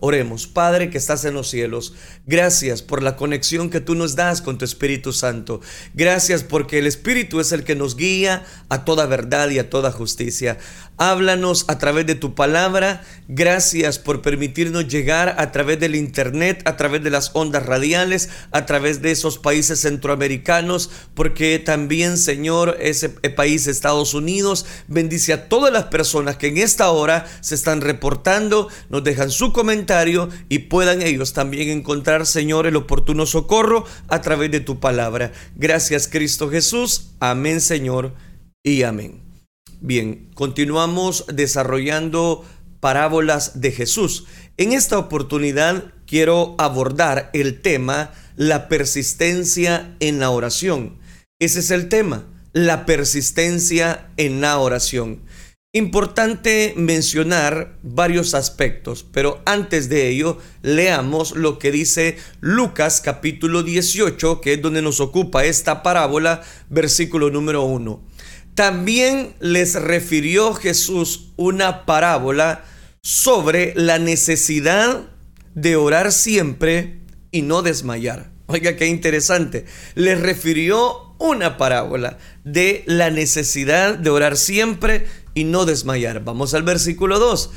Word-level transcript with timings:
Oremos, 0.00 0.46
Padre 0.46 0.90
que 0.90 0.98
estás 0.98 1.24
en 1.24 1.34
los 1.34 1.50
cielos, 1.50 1.92
gracias 2.24 2.82
por 2.82 3.02
la 3.02 3.16
conexión 3.16 3.68
que 3.68 3.80
tú 3.80 3.96
nos 3.96 4.14
das 4.14 4.42
con 4.42 4.56
tu 4.56 4.64
Espíritu 4.64 5.12
Santo. 5.12 5.60
Gracias 5.92 6.44
porque 6.44 6.78
el 6.78 6.86
Espíritu 6.86 7.40
es 7.40 7.50
el 7.50 7.64
que 7.64 7.74
nos 7.74 7.96
guía 7.96 8.44
a 8.68 8.84
toda 8.84 9.06
verdad 9.06 9.50
y 9.50 9.58
a 9.58 9.70
toda 9.70 9.90
justicia. 9.90 10.58
Háblanos 10.98 11.64
a 11.68 11.78
través 11.78 12.06
de 12.06 12.14
tu 12.14 12.34
palabra. 12.34 13.02
Gracias 13.28 13.98
por 13.98 14.22
permitirnos 14.22 14.88
llegar 14.88 15.34
a 15.38 15.52
través 15.52 15.78
del 15.80 15.94
Internet, 15.94 16.62
a 16.64 16.76
través 16.76 17.02
de 17.02 17.10
las 17.10 17.30
ondas 17.34 17.66
radiales, 17.66 18.28
a 18.52 18.66
través 18.66 19.02
de 19.02 19.10
esos 19.12 19.38
países 19.38 19.80
centroamericanos, 19.80 20.90
porque 21.14 21.58
también, 21.58 22.18
Señor, 22.18 22.76
ese 22.80 23.10
país, 23.10 23.66
Estados 23.66 24.14
Unidos, 24.14 24.66
bendice 24.86 25.32
a 25.32 25.48
todas 25.48 25.72
las 25.72 25.84
personas 25.84 26.36
que 26.36 26.48
en 26.48 26.58
esta 26.58 26.90
hora 26.90 27.26
se 27.40 27.54
están 27.54 27.80
reportando, 27.80 28.68
nos 28.90 29.04
dejan 29.04 29.30
su 29.30 29.52
comentario 29.52 29.87
y 30.48 30.58
puedan 30.60 31.02
ellos 31.02 31.32
también 31.32 31.70
encontrar, 31.70 32.26
Señor, 32.26 32.66
el 32.66 32.76
oportuno 32.76 33.24
socorro 33.24 33.84
a 34.08 34.20
través 34.20 34.50
de 34.50 34.60
tu 34.60 34.80
palabra. 34.80 35.32
Gracias, 35.56 36.08
Cristo 36.08 36.50
Jesús. 36.50 37.12
Amén, 37.20 37.60
Señor, 37.60 38.14
y 38.62 38.82
amén. 38.82 39.22
Bien, 39.80 40.28
continuamos 40.34 41.24
desarrollando 41.32 42.44
parábolas 42.80 43.60
de 43.60 43.72
Jesús. 43.72 44.26
En 44.56 44.72
esta 44.72 44.98
oportunidad 44.98 45.84
quiero 46.06 46.54
abordar 46.58 47.30
el 47.32 47.60
tema 47.60 48.12
la 48.36 48.68
persistencia 48.68 49.96
en 50.00 50.20
la 50.20 50.30
oración. 50.30 50.98
Ese 51.40 51.60
es 51.60 51.70
el 51.70 51.88
tema, 51.88 52.24
la 52.52 52.86
persistencia 52.86 54.10
en 54.16 54.40
la 54.40 54.58
oración. 54.58 55.22
Importante 55.74 56.72
mencionar 56.78 57.76
varios 57.82 58.32
aspectos, 58.32 59.04
pero 59.12 59.42
antes 59.44 59.90
de 59.90 60.08
ello 60.08 60.38
leamos 60.62 61.36
lo 61.36 61.58
que 61.58 61.70
dice 61.70 62.16
Lucas 62.40 63.02
capítulo 63.02 63.62
18, 63.62 64.40
que 64.40 64.54
es 64.54 64.62
donde 64.62 64.80
nos 64.80 64.98
ocupa 65.00 65.44
esta 65.44 65.82
parábola, 65.82 66.40
versículo 66.70 67.28
número 67.28 67.64
1. 67.64 68.02
También 68.54 69.34
les 69.40 69.74
refirió 69.74 70.54
Jesús 70.54 71.32
una 71.36 71.84
parábola 71.84 72.64
sobre 73.02 73.74
la 73.76 73.98
necesidad 73.98 75.10
de 75.54 75.76
orar 75.76 76.12
siempre 76.12 77.00
y 77.30 77.42
no 77.42 77.60
desmayar. 77.60 78.30
Oiga, 78.46 78.74
qué 78.76 78.86
interesante. 78.86 79.66
Les 79.94 80.18
refirió 80.18 81.14
una 81.18 81.58
parábola 81.58 82.16
de 82.44 82.84
la 82.86 83.10
necesidad 83.10 83.98
de 83.98 84.08
orar 84.08 84.38
siempre 84.38 85.06
y 85.38 85.44
no 85.44 85.64
desmayar. 85.64 86.24
Vamos 86.24 86.52
al 86.54 86.64
versículo 86.64 87.20
2. 87.20 87.50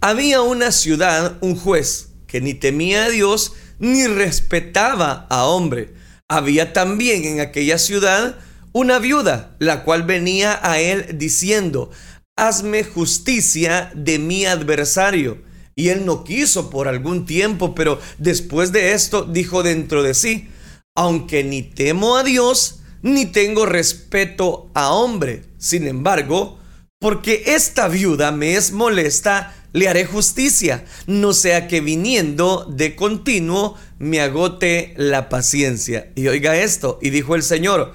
Había 0.00 0.40
una 0.40 0.72
ciudad, 0.72 1.36
un 1.42 1.54
juez, 1.54 2.08
que 2.26 2.40
ni 2.40 2.54
temía 2.54 3.04
a 3.04 3.10
Dios 3.10 3.52
ni 3.78 4.06
respetaba 4.06 5.26
a 5.28 5.44
hombre. 5.44 5.92
Había 6.28 6.72
también 6.72 7.24
en 7.24 7.40
aquella 7.40 7.78
ciudad 7.78 8.38
una 8.72 8.98
viuda, 8.98 9.54
la 9.58 9.84
cual 9.84 10.04
venía 10.04 10.58
a 10.62 10.78
él 10.80 11.18
diciendo, 11.18 11.90
hazme 12.36 12.84
justicia 12.84 13.90
de 13.94 14.18
mi 14.18 14.46
adversario. 14.46 15.42
Y 15.74 15.90
él 15.90 16.06
no 16.06 16.24
quiso 16.24 16.70
por 16.70 16.88
algún 16.88 17.26
tiempo, 17.26 17.74
pero 17.74 18.00
después 18.16 18.72
de 18.72 18.92
esto 18.92 19.24
dijo 19.24 19.62
dentro 19.62 20.02
de 20.02 20.14
sí, 20.14 20.48
aunque 20.94 21.44
ni 21.44 21.62
temo 21.62 22.16
a 22.16 22.24
Dios, 22.24 22.80
ni 23.02 23.26
tengo 23.26 23.66
respeto 23.66 24.70
a 24.72 24.90
hombre. 24.92 25.44
Sin 25.58 25.86
embargo, 25.86 26.55
porque 26.98 27.42
esta 27.46 27.88
viuda 27.88 28.32
me 28.32 28.56
es 28.56 28.72
molesta, 28.72 29.54
le 29.72 29.88
haré 29.88 30.06
justicia, 30.06 30.84
no 31.06 31.32
sea 31.32 31.68
que 31.68 31.80
viniendo 31.80 32.64
de 32.64 32.96
continuo 32.96 33.76
me 33.98 34.20
agote 34.20 34.94
la 34.96 35.28
paciencia. 35.28 36.10
Y 36.14 36.28
oiga 36.28 36.56
esto, 36.56 36.98
y 37.02 37.10
dijo 37.10 37.34
el 37.34 37.42
Señor, 37.42 37.94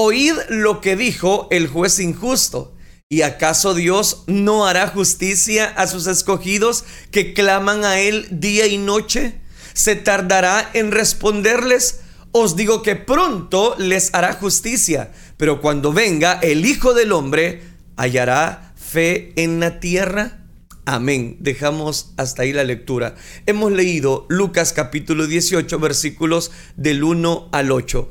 Oíd 0.00 0.34
lo 0.48 0.80
que 0.80 0.94
dijo 0.94 1.48
el 1.50 1.66
juez 1.66 1.98
injusto. 1.98 2.72
¿Y 3.08 3.22
acaso 3.22 3.74
Dios 3.74 4.22
no 4.28 4.64
hará 4.64 4.86
justicia 4.86 5.66
a 5.66 5.88
sus 5.88 6.06
escogidos 6.06 6.84
que 7.10 7.34
claman 7.34 7.84
a 7.84 7.98
Él 7.98 8.28
día 8.30 8.68
y 8.68 8.78
noche? 8.78 9.40
¿Se 9.74 9.96
tardará 9.96 10.70
en 10.72 10.92
responderles? 10.92 12.00
Os 12.30 12.54
digo 12.54 12.82
que 12.82 12.94
pronto 12.94 13.74
les 13.76 14.14
hará 14.14 14.34
justicia, 14.34 15.10
pero 15.36 15.60
cuando 15.60 15.92
venga 15.92 16.38
el 16.42 16.64
Hijo 16.64 16.94
del 16.94 17.10
Hombre, 17.10 17.62
¿hallará 17.98 18.72
fe 18.76 19.32
en 19.36 19.60
la 19.60 19.80
tierra? 19.80 20.38
Amén. 20.86 21.36
Dejamos 21.40 22.14
hasta 22.16 22.42
ahí 22.42 22.54
la 22.54 22.64
lectura. 22.64 23.14
Hemos 23.44 23.72
leído 23.72 24.24
Lucas 24.30 24.72
capítulo 24.72 25.26
18 25.26 25.78
versículos 25.78 26.50
del 26.76 27.04
1 27.04 27.50
al 27.52 27.70
8. 27.70 28.08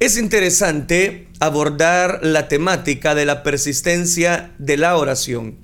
Es 0.00 0.18
interesante 0.18 1.28
abordar 1.38 2.18
la 2.22 2.48
temática 2.48 3.14
de 3.14 3.26
la 3.26 3.44
persistencia 3.44 4.52
de 4.58 4.76
la 4.76 4.96
oración. 4.96 5.58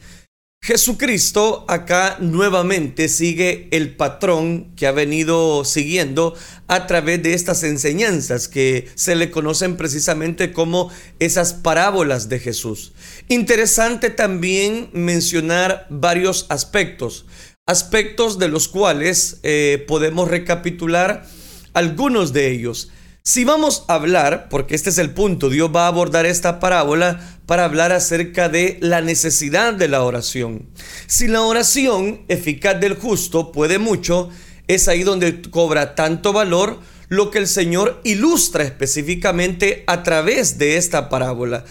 Jesucristo 0.64 1.64
acá 1.66 2.18
nuevamente 2.20 3.08
sigue 3.08 3.66
el 3.72 3.96
patrón 3.96 4.72
que 4.76 4.86
ha 4.86 4.92
venido 4.92 5.64
siguiendo 5.64 6.36
a 6.68 6.86
través 6.86 7.20
de 7.20 7.34
estas 7.34 7.64
enseñanzas 7.64 8.46
que 8.46 8.88
se 8.94 9.16
le 9.16 9.32
conocen 9.32 9.76
precisamente 9.76 10.52
como 10.52 10.88
esas 11.18 11.52
parábolas 11.52 12.28
de 12.28 12.38
Jesús. 12.38 12.92
Interesante 13.26 14.08
también 14.08 14.88
mencionar 14.92 15.88
varios 15.90 16.46
aspectos, 16.48 17.26
aspectos 17.66 18.38
de 18.38 18.46
los 18.46 18.68
cuales 18.68 19.40
eh, 19.42 19.84
podemos 19.88 20.28
recapitular 20.28 21.26
algunos 21.74 22.32
de 22.32 22.52
ellos. 22.52 22.92
Si 23.24 23.44
vamos 23.44 23.84
a 23.86 23.94
hablar, 23.94 24.48
porque 24.48 24.74
este 24.74 24.90
es 24.90 24.98
el 24.98 25.10
punto, 25.10 25.48
Dios 25.48 25.70
va 25.74 25.84
a 25.84 25.86
abordar 25.86 26.26
esta 26.26 26.58
parábola 26.58 27.31
para 27.46 27.64
hablar 27.64 27.92
acerca 27.92 28.48
de 28.48 28.78
la 28.80 29.00
necesidad 29.00 29.74
de 29.74 29.88
la 29.88 30.02
oración. 30.02 30.68
Si 31.06 31.28
la 31.28 31.42
oración 31.42 32.22
eficaz 32.28 32.80
del 32.80 32.94
justo 32.94 33.52
puede 33.52 33.78
mucho, 33.78 34.30
es 34.68 34.88
ahí 34.88 35.02
donde 35.02 35.42
cobra 35.42 35.94
tanto 35.94 36.32
valor 36.32 36.80
lo 37.08 37.30
que 37.30 37.38
el 37.38 37.46
Señor 37.46 38.00
ilustra 38.04 38.64
específicamente 38.64 39.84
a 39.86 40.02
través 40.02 40.56
de 40.56 40.76
esta 40.76 41.08
parábola. 41.08 41.64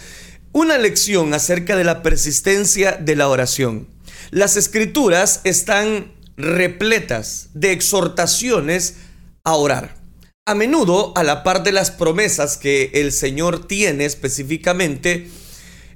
Una 0.52 0.78
lección 0.78 1.34
acerca 1.34 1.76
de 1.76 1.84
la 1.84 2.02
persistencia 2.02 2.92
de 2.92 3.16
la 3.16 3.28
oración. 3.28 3.88
Las 4.30 4.56
escrituras 4.56 5.40
están 5.44 6.12
repletas 6.36 7.48
de 7.54 7.72
exhortaciones 7.72 8.96
a 9.44 9.54
orar. 9.54 9.96
A 10.46 10.54
menudo, 10.54 11.12
a 11.16 11.22
la 11.22 11.42
par 11.42 11.62
de 11.62 11.72
las 11.72 11.90
promesas 11.90 12.56
que 12.56 12.90
el 12.94 13.12
Señor 13.12 13.66
tiene 13.66 14.04
específicamente, 14.04 15.28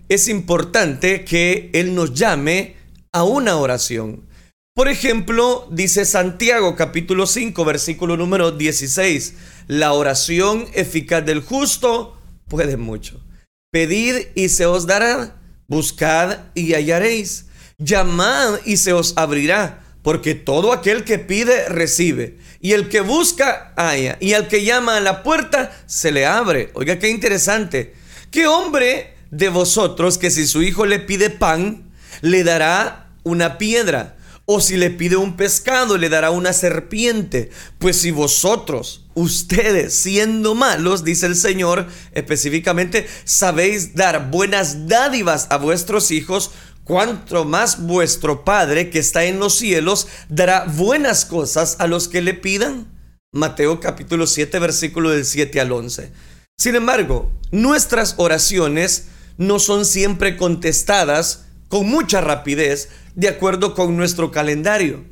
es 0.08 0.28
importante 0.28 1.24
que 1.24 1.70
Él 1.72 1.94
nos 1.94 2.14
llame 2.14 2.76
a 3.12 3.24
una 3.24 3.56
oración. 3.56 4.26
Por 4.74 4.88
ejemplo, 4.88 5.66
dice 5.70 6.04
Santiago 6.04 6.76
capítulo 6.76 7.26
5 7.26 7.64
versículo 7.64 8.16
número 8.16 8.52
16, 8.52 9.34
la 9.68 9.92
oración 9.94 10.66
eficaz 10.74 11.24
del 11.24 11.40
justo 11.40 12.16
puede 12.46 12.76
mucho. 12.76 13.24
Pedid 13.72 14.16
y 14.34 14.50
se 14.50 14.66
os 14.66 14.86
dará, 14.86 15.40
buscad 15.66 16.40
y 16.54 16.74
hallaréis, 16.74 17.46
llamad 17.78 18.60
y 18.66 18.76
se 18.76 18.92
os 18.92 19.14
abrirá, 19.16 19.82
porque 20.02 20.34
todo 20.34 20.72
aquel 20.72 21.04
que 21.04 21.18
pide 21.18 21.68
recibe 21.68 22.38
y 22.60 22.72
el 22.72 22.88
que 22.88 23.00
busca, 23.00 23.72
haya. 23.76 24.18
Y 24.20 24.34
al 24.34 24.48
que 24.48 24.64
llama 24.64 24.96
a 24.96 25.00
la 25.00 25.22
puerta, 25.22 25.72
se 25.86 26.12
le 26.12 26.26
abre. 26.26 26.70
Oiga, 26.74 26.98
qué 26.98 27.08
interesante. 27.08 27.94
¿Qué 28.30 28.46
hombre 28.46 29.15
de 29.30 29.48
vosotros 29.48 30.18
que 30.18 30.30
si 30.30 30.46
su 30.46 30.62
hijo 30.62 30.86
le 30.86 30.98
pide 30.98 31.30
pan, 31.30 31.90
le 32.20 32.44
dará 32.44 33.10
una 33.22 33.58
piedra? 33.58 34.16
O 34.48 34.60
si 34.60 34.76
le 34.76 34.90
pide 34.90 35.16
un 35.16 35.36
pescado, 35.36 35.98
le 35.98 36.08
dará 36.08 36.30
una 36.30 36.52
serpiente. 36.52 37.50
Pues 37.78 37.96
si 37.96 38.12
vosotros, 38.12 39.04
ustedes, 39.14 39.94
siendo 39.94 40.54
malos, 40.54 41.02
dice 41.02 41.26
el 41.26 41.34
Señor 41.34 41.86
específicamente, 42.12 43.08
sabéis 43.24 43.96
dar 43.96 44.30
buenas 44.30 44.86
dádivas 44.86 45.48
a 45.50 45.56
vuestros 45.56 46.12
hijos, 46.12 46.52
cuanto 46.84 47.44
más 47.44 47.84
vuestro 47.84 48.44
Padre 48.44 48.90
que 48.90 49.00
está 49.00 49.24
en 49.24 49.40
los 49.40 49.56
cielos 49.56 50.06
dará 50.28 50.64
buenas 50.64 51.24
cosas 51.24 51.76
a 51.80 51.88
los 51.88 52.06
que 52.06 52.22
le 52.22 52.34
pidan. 52.34 52.86
Mateo 53.32 53.80
capítulo 53.80 54.28
7 54.28 54.60
versículo 54.60 55.10
del 55.10 55.24
7 55.24 55.60
al 55.60 55.72
11. 55.72 56.12
Sin 56.56 56.76
embargo, 56.76 57.32
nuestras 57.50 58.14
oraciones 58.16 59.08
no 59.38 59.58
son 59.58 59.84
siempre 59.84 60.36
contestadas 60.36 61.46
con 61.68 61.88
mucha 61.88 62.20
rapidez 62.20 62.88
de 63.14 63.28
acuerdo 63.28 63.74
con 63.74 63.96
nuestro 63.96 64.30
calendario, 64.30 65.04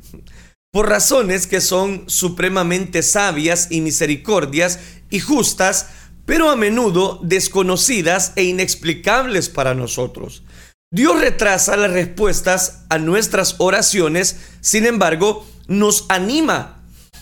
por 0.71 0.89
razones 0.89 1.47
que 1.47 1.61
son 1.61 2.03
supremamente 2.07 3.01
sabias 3.03 3.67
y 3.71 3.81
misericordias 3.81 4.79
y 5.09 5.19
justas, 5.19 5.87
pero 6.25 6.49
a 6.49 6.55
menudo 6.55 7.19
desconocidas 7.23 8.33
e 8.35 8.43
inexplicables 8.43 9.49
para 9.49 9.73
nosotros. 9.73 10.43
Dios 10.91 11.19
retrasa 11.19 11.77
las 11.77 11.91
respuestas 11.91 12.85
a 12.89 12.97
nuestras 12.97 13.55
oraciones, 13.57 14.37
sin 14.61 14.85
embargo, 14.85 15.45
nos 15.67 16.05
anima, 16.09 16.74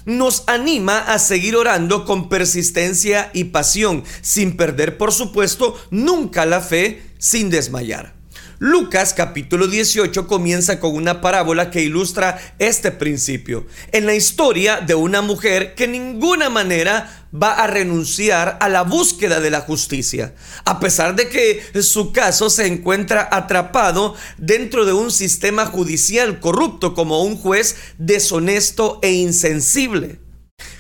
nos 0.05 0.43
anima 0.47 0.99
a 0.99 1.19
seguir 1.19 1.55
orando 1.55 2.05
con 2.05 2.29
persistencia 2.29 3.31
y 3.33 3.45
pasión, 3.45 4.03
sin 4.21 4.57
perder, 4.57 4.97
por 4.97 5.11
supuesto, 5.11 5.77
nunca 5.91 6.45
la 6.45 6.61
fe, 6.61 7.03
sin 7.17 7.49
desmayar. 7.49 8.22
Lucas 8.65 9.13
capítulo 9.13 9.67
18 9.67 10.25
comienza 10.25 10.79
con 10.79 10.95
una 10.95 11.19
parábola 11.19 11.69
que 11.69 11.81
ilustra 11.81 12.39
este 12.59 12.91
principio. 12.91 13.67
En 13.91 14.05
la 14.05 14.15
historia 14.15 14.79
de 14.79 14.95
una 14.95 15.21
mujer 15.21 15.75
que 15.75 15.83
en 15.83 15.91
ninguna 15.91 16.49
manera 16.49 17.27
va 17.35 17.55
a 17.55 17.67
renunciar 17.67 18.57
a 18.61 18.69
la 18.69 18.83
búsqueda 18.83 19.41
de 19.41 19.49
la 19.49 19.59
justicia, 19.59 20.33
a 20.63 20.79
pesar 20.79 21.17
de 21.17 21.27
que 21.27 21.61
su 21.83 22.13
caso 22.13 22.49
se 22.49 22.65
encuentra 22.65 23.27
atrapado 23.29 24.15
dentro 24.37 24.85
de 24.85 24.93
un 24.93 25.11
sistema 25.11 25.65
judicial 25.65 26.39
corrupto 26.39 26.93
como 26.93 27.21
un 27.21 27.35
juez 27.35 27.75
deshonesto 27.97 28.99
e 29.01 29.11
insensible. 29.11 30.21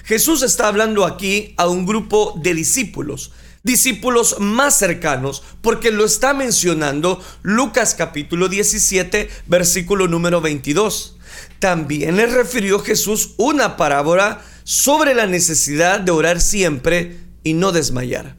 Jesús 0.05 0.41
está 0.41 0.69
hablando 0.69 1.03
aquí 1.03 1.53
a 1.57 1.67
un 1.67 1.85
grupo 1.85 2.33
de 2.41 2.53
discípulos 2.53 3.33
discípulos 3.63 4.37
más 4.39 4.77
cercanos, 4.77 5.41
porque 5.61 5.91
lo 5.91 6.05
está 6.05 6.33
mencionando 6.33 7.23
Lucas 7.41 7.95
capítulo 7.95 8.49
17, 8.49 9.29
versículo 9.47 10.07
número 10.07 10.41
22. 10.41 11.17
También 11.59 12.17
le 12.17 12.27
refirió 12.27 12.79
Jesús 12.79 13.33
una 13.37 13.77
parábola 13.77 14.41
sobre 14.65 15.13
la 15.15 15.25
necesidad 15.25 16.01
de 16.01 16.11
orar 16.11 16.41
siempre 16.41 17.17
y 17.43 17.53
no 17.53 17.71
desmayar. 17.71 18.35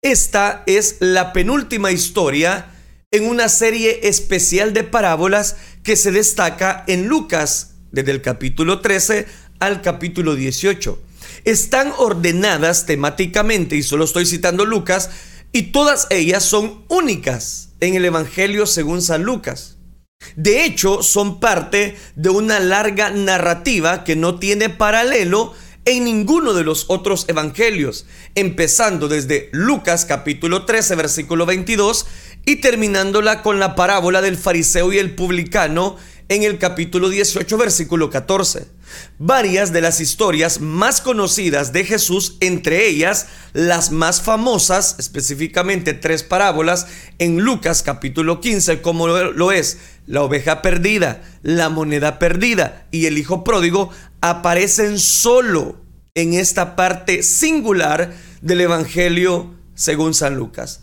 Esta 0.00 0.62
es 0.66 0.96
la 1.00 1.32
penúltima 1.32 1.90
historia 1.92 2.70
en 3.10 3.26
una 3.26 3.48
serie 3.48 4.00
especial 4.08 4.72
de 4.72 4.84
parábolas 4.84 5.56
que 5.82 5.96
se 5.96 6.12
destaca 6.12 6.84
en 6.86 7.08
Lucas 7.08 7.74
desde 7.90 8.12
el 8.12 8.22
capítulo 8.22 8.80
13 8.80 9.26
al 9.60 9.82
capítulo 9.82 10.34
18 10.34 10.98
están 11.44 11.92
ordenadas 11.98 12.86
temáticamente, 12.86 13.76
y 13.76 13.82
solo 13.82 14.04
estoy 14.04 14.26
citando 14.26 14.64
Lucas, 14.64 15.10
y 15.52 15.64
todas 15.64 16.06
ellas 16.10 16.44
son 16.44 16.84
únicas 16.88 17.70
en 17.80 17.94
el 17.94 18.04
Evangelio 18.04 18.66
según 18.66 19.02
San 19.02 19.22
Lucas. 19.22 19.76
De 20.36 20.64
hecho, 20.64 21.02
son 21.02 21.40
parte 21.40 21.96
de 22.14 22.30
una 22.30 22.60
larga 22.60 23.10
narrativa 23.10 24.04
que 24.04 24.16
no 24.16 24.38
tiene 24.38 24.70
paralelo 24.70 25.52
en 25.84 26.04
ninguno 26.04 26.54
de 26.54 26.62
los 26.62 26.86
otros 26.88 27.26
evangelios, 27.28 28.06
empezando 28.34 29.08
desde 29.08 29.48
Lucas 29.52 30.04
capítulo 30.04 30.64
13 30.64 30.94
versículo 30.94 31.44
22 31.44 32.06
y 32.46 32.56
terminándola 32.56 33.42
con 33.42 33.58
la 33.58 33.74
parábola 33.74 34.22
del 34.22 34.36
fariseo 34.36 34.92
y 34.92 34.98
el 34.98 35.14
publicano 35.16 35.96
en 36.28 36.44
el 36.44 36.58
capítulo 36.58 37.08
18, 37.08 37.58
versículo 37.58 38.10
14. 38.10 38.66
Varias 39.18 39.72
de 39.72 39.80
las 39.80 40.00
historias 40.00 40.60
más 40.60 41.00
conocidas 41.00 41.72
de 41.72 41.84
Jesús, 41.84 42.36
entre 42.40 42.86
ellas 42.86 43.26
las 43.52 43.90
más 43.90 44.22
famosas, 44.22 44.96
específicamente 44.98 45.94
tres 45.94 46.22
parábolas 46.22 46.86
en 47.18 47.40
Lucas 47.40 47.82
capítulo 47.82 48.40
15, 48.40 48.80
como 48.82 49.08
lo 49.08 49.52
es 49.52 49.78
la 50.06 50.22
oveja 50.22 50.62
perdida, 50.62 51.22
la 51.42 51.68
moneda 51.68 52.18
perdida 52.18 52.86
y 52.90 53.06
el 53.06 53.18
hijo 53.18 53.44
pródigo, 53.44 53.90
aparecen 54.20 54.98
solo 54.98 55.80
en 56.14 56.34
esta 56.34 56.76
parte 56.76 57.22
singular 57.22 58.14
del 58.40 58.60
Evangelio 58.60 59.54
según 59.74 60.14
San 60.14 60.36
Lucas. 60.36 60.81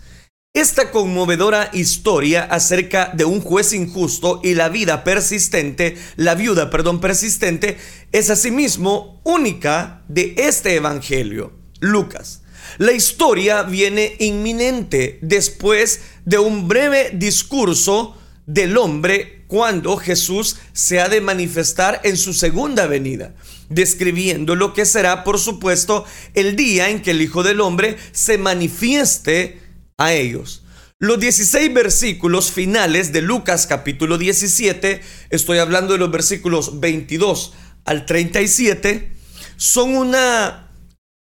Esta 0.56 0.90
conmovedora 0.90 1.69
historia 1.74 2.44
acerca 2.44 3.12
de 3.13 3.24
un 3.24 3.40
juez 3.40 3.72
injusto 3.72 4.42
y 4.44 4.56
la 4.56 4.68
vida 4.68 5.04
persistente, 5.04 5.96
la 6.16 6.34
viuda, 6.34 6.72
perdón, 6.72 7.00
persistente, 7.00 7.78
es 8.12 8.31
asimismo 8.31 9.22
única 9.24 10.04
de 10.07 10.34
este 10.38 10.74
evangelio, 10.74 11.54
Lucas. 11.81 12.42
La 12.80 12.94
historia 12.94 13.62
viene 13.62 14.16
inminente 14.18 15.19
después 15.22 16.01
de 16.25 16.40
un 16.40 16.68
breve 16.68 17.12
discurso 17.13 18.18
del 18.48 18.75
hombre 18.78 19.46
cuando 19.46 19.98
Jesús 19.98 20.57
se 20.74 21.00
ha 21.00 21.10
de 21.10 21.22
manifestar 21.22 22.01
en 22.04 22.18
su 22.18 22.34
segunda 22.34 22.88
venida, 22.88 23.36
describiendo 23.69 24.56
lo 24.56 24.74
que 24.74 24.88
será, 24.88 25.24
por 25.24 25.38
supuesto, 25.38 26.06
el 26.34 26.56
día 26.56 26.90
en 26.90 27.04
que 27.04 27.12
el 27.12 27.22
Hijo 27.22 27.44
del 27.44 27.62
Hombre 27.62 27.98
se 28.13 28.40
manifieste 28.40 29.58
a 30.00 30.13
ellos. 30.13 30.63
Los 30.98 31.19
16 31.19 31.74
versículos 31.74 32.51
finales 32.51 33.13
de 33.13 33.22
Lucas 33.22 33.68
capítulo 33.68 34.18
17, 34.18 35.01
estoy 35.30 35.60
hablando 35.60 35.94
de 35.94 36.00
los 36.00 36.12
versículos 36.12 36.80
22 36.80 37.54
al 37.86 38.06
37, 38.06 39.13
son 39.56 39.96
una, 39.96 40.72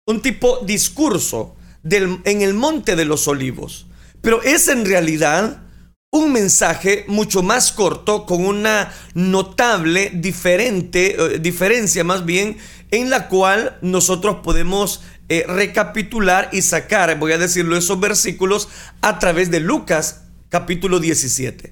un 0.05 0.21
tipo 0.21 0.59
discurso 0.65 1.55
del, 1.83 2.19
en 2.25 2.41
el 2.41 2.55
monte 2.55 2.95
de 2.95 3.05
los 3.05 3.27
olivos, 3.27 3.87
pero 4.21 4.41
es 4.43 4.67
en 4.67 4.85
realidad 4.85 5.63
un 6.11 6.33
mensaje 6.33 7.05
mucho 7.07 7.43
más 7.43 7.71
corto 7.71 8.25
con 8.25 8.45
una 8.45 8.91
notable 9.13 10.11
diferente, 10.13 11.15
eh, 11.17 11.39
diferencia 11.39 12.03
más 12.03 12.25
bien 12.25 12.57
en 12.91 13.09
la 13.09 13.27
cual 13.27 13.77
nosotros 13.81 14.37
podemos 14.43 15.01
eh, 15.29 15.45
recapitular 15.47 16.49
y 16.51 16.63
sacar, 16.63 17.17
voy 17.19 17.31
a 17.31 17.37
decirlo, 17.37 17.77
esos 17.77 17.99
versículos 17.99 18.67
a 19.01 19.19
través 19.19 19.51
de 19.51 19.59
Lucas 19.59 20.21
capítulo 20.49 20.99
17. 20.99 21.71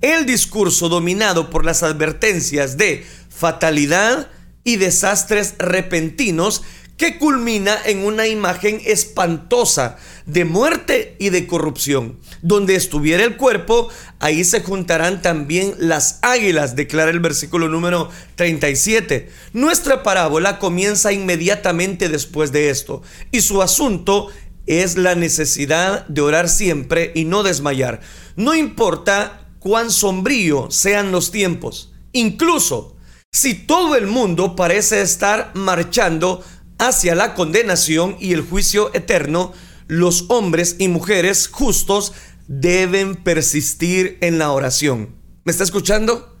El 0.00 0.26
discurso 0.26 0.88
dominado 0.88 1.48
por 1.48 1.64
las 1.64 1.82
advertencias 1.82 2.76
de 2.76 3.06
fatalidad 3.28 4.28
y 4.64 4.76
desastres 4.76 5.54
repentinos 5.58 6.62
que 6.96 7.18
culmina 7.18 7.76
en 7.84 8.04
una 8.04 8.26
imagen 8.26 8.80
espantosa 8.84 9.96
de 10.24 10.44
muerte 10.44 11.14
y 11.18 11.30
de 11.30 11.46
corrupción. 11.46 12.18
Donde 12.46 12.76
estuviera 12.76 13.24
el 13.24 13.36
cuerpo, 13.36 13.88
ahí 14.20 14.44
se 14.44 14.60
juntarán 14.60 15.20
también 15.20 15.74
las 15.78 16.20
águilas, 16.22 16.76
declara 16.76 17.10
el 17.10 17.18
versículo 17.18 17.68
número 17.68 18.08
37. 18.36 19.28
Nuestra 19.52 20.04
parábola 20.04 20.60
comienza 20.60 21.10
inmediatamente 21.12 22.08
después 22.08 22.52
de 22.52 22.70
esto, 22.70 23.02
y 23.32 23.40
su 23.40 23.62
asunto 23.62 24.28
es 24.66 24.96
la 24.96 25.16
necesidad 25.16 26.06
de 26.06 26.20
orar 26.20 26.48
siempre 26.48 27.10
y 27.16 27.24
no 27.24 27.42
desmayar. 27.42 28.00
No 28.36 28.54
importa 28.54 29.48
cuán 29.58 29.90
sombrío 29.90 30.70
sean 30.70 31.10
los 31.10 31.32
tiempos, 31.32 31.94
incluso 32.12 32.96
si 33.32 33.54
todo 33.54 33.96
el 33.96 34.06
mundo 34.06 34.54
parece 34.54 35.02
estar 35.02 35.50
marchando 35.54 36.44
hacia 36.78 37.16
la 37.16 37.34
condenación 37.34 38.16
y 38.20 38.34
el 38.34 38.42
juicio 38.42 38.94
eterno, 38.94 39.52
los 39.88 40.26
hombres 40.28 40.76
y 40.78 40.88
mujeres 40.88 41.48
justos 41.48 42.12
deben 42.48 43.16
persistir 43.16 44.18
en 44.20 44.38
la 44.38 44.52
oración. 44.52 45.14
¿Me 45.44 45.52
está 45.52 45.64
escuchando? 45.64 46.36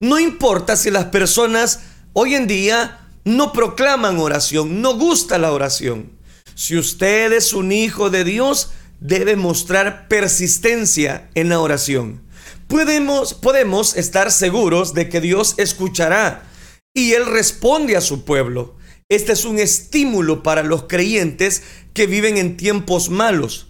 No 0.00 0.18
importa 0.18 0.76
si 0.76 0.90
las 0.90 1.06
personas 1.06 1.80
hoy 2.12 2.34
en 2.34 2.46
día 2.46 3.08
no 3.24 3.52
proclaman 3.52 4.18
oración, 4.18 4.80
no 4.82 4.96
gusta 4.96 5.38
la 5.38 5.52
oración. 5.52 6.12
Si 6.54 6.76
usted 6.76 7.32
es 7.32 7.52
un 7.52 7.72
hijo 7.72 8.08
de 8.10 8.24
Dios, 8.24 8.70
debe 9.00 9.36
mostrar 9.36 10.08
persistencia 10.08 11.28
en 11.34 11.48
la 11.48 11.60
oración. 11.60 12.22
Podemos, 12.68 13.34
podemos 13.34 13.96
estar 13.96 14.32
seguros 14.32 14.94
de 14.94 15.08
que 15.08 15.20
Dios 15.20 15.54
escuchará 15.58 16.44
y 16.94 17.12
Él 17.12 17.26
responde 17.26 17.96
a 17.96 18.00
su 18.00 18.24
pueblo. 18.24 18.76
Este 19.08 19.32
es 19.32 19.44
un 19.44 19.58
estímulo 19.58 20.42
para 20.42 20.62
los 20.62 20.84
creyentes 20.84 21.62
que 21.94 22.06
viven 22.06 22.38
en 22.38 22.56
tiempos 22.56 23.10
malos, 23.10 23.68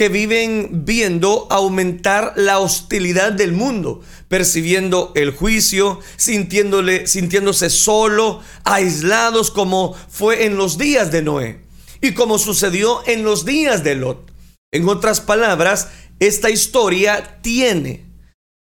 que 0.00 0.08
viven 0.08 0.86
viendo 0.86 1.46
aumentar 1.50 2.32
la 2.34 2.58
hostilidad 2.58 3.32
del 3.32 3.52
mundo, 3.52 4.00
percibiendo 4.28 5.12
el 5.14 5.30
juicio, 5.30 6.00
sintiéndole, 6.16 7.06
sintiéndose 7.06 7.68
solo, 7.68 8.40
aislados 8.64 9.50
como 9.50 9.94
fue 10.08 10.46
en 10.46 10.56
los 10.56 10.78
días 10.78 11.12
de 11.12 11.20
Noé 11.20 11.60
y 12.00 12.14
como 12.14 12.38
sucedió 12.38 13.06
en 13.06 13.24
los 13.24 13.44
días 13.44 13.84
de 13.84 13.94
Lot. 13.96 14.32
En 14.72 14.88
otras 14.88 15.20
palabras, 15.20 15.88
esta 16.18 16.48
historia 16.48 17.38
tiene 17.42 18.06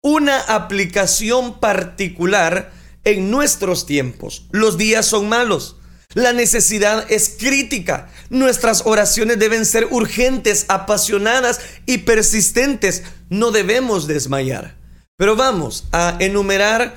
una 0.04 0.38
aplicación 0.38 1.58
particular 1.58 2.72
en 3.02 3.32
nuestros 3.32 3.86
tiempos. 3.86 4.46
Los 4.52 4.78
días 4.78 5.04
son 5.04 5.28
malos. 5.28 5.78
La 6.14 6.32
necesidad 6.32 7.10
es 7.10 7.36
crítica. 7.38 8.08
Nuestras 8.30 8.82
oraciones 8.86 9.38
deben 9.38 9.66
ser 9.66 9.88
urgentes, 9.90 10.64
apasionadas 10.68 11.60
y 11.86 11.98
persistentes. 11.98 13.02
No 13.28 13.50
debemos 13.50 14.06
desmayar. 14.06 14.76
Pero 15.16 15.36
vamos 15.36 15.84
a 15.92 16.16
enumerar 16.20 16.96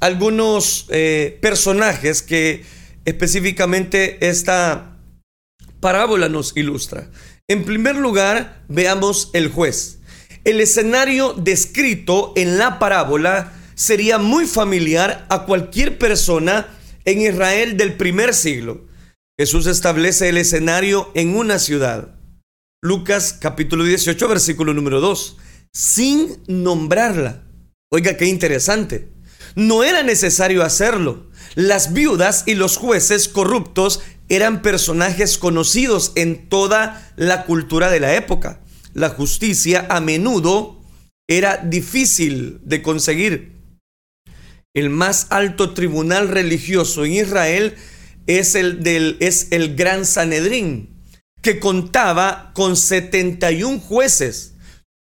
algunos 0.00 0.86
eh, 0.90 1.38
personajes 1.42 2.22
que 2.22 2.64
específicamente 3.04 4.28
esta 4.28 4.96
parábola 5.80 6.28
nos 6.28 6.56
ilustra. 6.56 7.08
En 7.48 7.64
primer 7.64 7.96
lugar, 7.96 8.62
veamos 8.68 9.30
el 9.32 9.48
juez. 9.48 9.98
El 10.44 10.60
escenario 10.60 11.34
descrito 11.34 12.32
en 12.36 12.58
la 12.58 12.78
parábola 12.78 13.52
sería 13.74 14.18
muy 14.18 14.46
familiar 14.46 15.26
a 15.28 15.44
cualquier 15.44 15.98
persona 15.98 16.68
en 17.04 17.20
Israel 17.20 17.76
del 17.76 17.94
primer 17.94 18.34
siglo. 18.34 18.86
Jesús 19.38 19.66
establece 19.66 20.28
el 20.28 20.38
escenario 20.38 21.10
en 21.14 21.36
una 21.36 21.58
ciudad. 21.58 22.16
Lucas 22.82 23.36
capítulo 23.40 23.84
18, 23.84 24.28
versículo 24.28 24.74
número 24.74 25.00
2, 25.00 25.36
sin 25.72 26.42
nombrarla. 26.46 27.44
Oiga, 27.90 28.16
qué 28.16 28.26
interesante. 28.26 29.08
No 29.54 29.84
era 29.84 30.02
necesario 30.02 30.62
hacerlo. 30.62 31.30
Las 31.54 31.92
viudas 31.92 32.44
y 32.46 32.54
los 32.54 32.76
jueces 32.76 33.28
corruptos 33.28 34.00
eran 34.28 34.62
personajes 34.62 35.38
conocidos 35.38 36.12
en 36.14 36.48
toda 36.48 37.12
la 37.16 37.44
cultura 37.44 37.90
de 37.90 38.00
la 38.00 38.14
época. 38.14 38.60
La 38.94 39.10
justicia 39.10 39.86
a 39.90 40.00
menudo 40.00 40.82
era 41.28 41.58
difícil 41.58 42.60
de 42.62 42.82
conseguir. 42.82 43.61
El 44.74 44.88
más 44.88 45.26
alto 45.28 45.74
tribunal 45.74 46.28
religioso 46.28 47.04
en 47.04 47.12
Israel 47.12 47.74
es 48.26 48.54
el, 48.54 48.82
del, 48.82 49.18
es 49.20 49.48
el 49.50 49.76
Gran 49.76 50.06
Sanedrín, 50.06 50.88
que 51.42 51.60
contaba 51.60 52.52
con 52.54 52.76
71 52.76 53.80
jueces, 53.80 54.54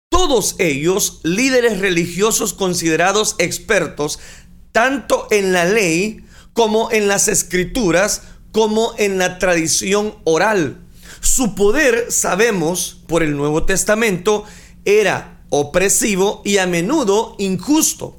todos 0.10 0.56
ellos 0.58 1.20
líderes 1.24 1.80
religiosos 1.80 2.54
considerados 2.54 3.36
expertos 3.40 4.20
tanto 4.72 5.28
en 5.32 5.52
la 5.52 5.66
ley 5.66 6.24
como 6.54 6.90
en 6.92 7.08
las 7.10 7.28
escrituras, 7.28 8.22
como 8.54 8.94
en 8.98 9.18
la 9.18 9.38
tradición 9.38 10.16
oral. 10.24 10.80
Su 11.20 11.56
poder, 11.56 12.12
sabemos 12.12 13.04
por 13.08 13.22
el 13.22 13.36
Nuevo 13.36 13.66
Testamento, 13.66 14.46
era 14.86 15.44
opresivo 15.50 16.42
y 16.46 16.58
a 16.58 16.68
menudo 16.68 17.36
injusto. 17.38 18.18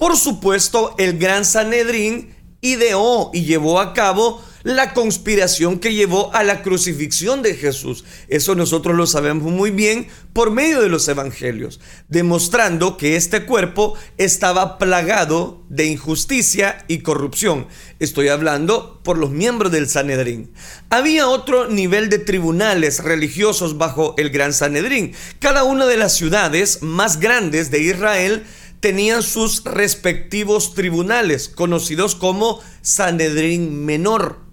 Por 0.00 0.16
supuesto, 0.16 0.94
el 0.96 1.18
gran 1.18 1.44
Sanedrín 1.44 2.34
ideó 2.62 3.30
y 3.34 3.44
llevó 3.44 3.80
a 3.80 3.92
cabo 3.92 4.42
la 4.62 4.94
conspiración 4.94 5.78
que 5.78 5.92
llevó 5.92 6.34
a 6.34 6.42
la 6.42 6.62
crucifixión 6.62 7.42
de 7.42 7.54
Jesús. 7.54 8.06
Eso 8.28 8.54
nosotros 8.54 8.96
lo 8.96 9.06
sabemos 9.06 9.52
muy 9.52 9.70
bien 9.70 10.08
por 10.32 10.52
medio 10.52 10.80
de 10.80 10.88
los 10.88 11.06
evangelios, 11.06 11.80
demostrando 12.08 12.96
que 12.96 13.16
este 13.16 13.44
cuerpo 13.44 13.94
estaba 14.16 14.78
plagado 14.78 15.66
de 15.68 15.84
injusticia 15.84 16.82
y 16.88 17.00
corrupción. 17.00 17.66
Estoy 17.98 18.28
hablando 18.28 19.00
por 19.02 19.18
los 19.18 19.30
miembros 19.30 19.70
del 19.70 19.86
Sanedrín. 19.86 20.50
Había 20.88 21.28
otro 21.28 21.68
nivel 21.68 22.08
de 22.08 22.20
tribunales 22.20 23.04
religiosos 23.04 23.76
bajo 23.76 24.14
el 24.16 24.30
gran 24.30 24.54
Sanedrín. 24.54 25.12
Cada 25.40 25.64
una 25.64 25.84
de 25.84 25.98
las 25.98 26.14
ciudades 26.14 26.78
más 26.80 27.20
grandes 27.20 27.70
de 27.70 27.82
Israel 27.82 28.46
tenían 28.80 29.22
sus 29.22 29.64
respectivos 29.64 30.74
tribunales, 30.74 31.48
conocidos 31.48 32.14
como 32.14 32.60
Sanedrín 32.82 33.84
Menor 33.84 34.50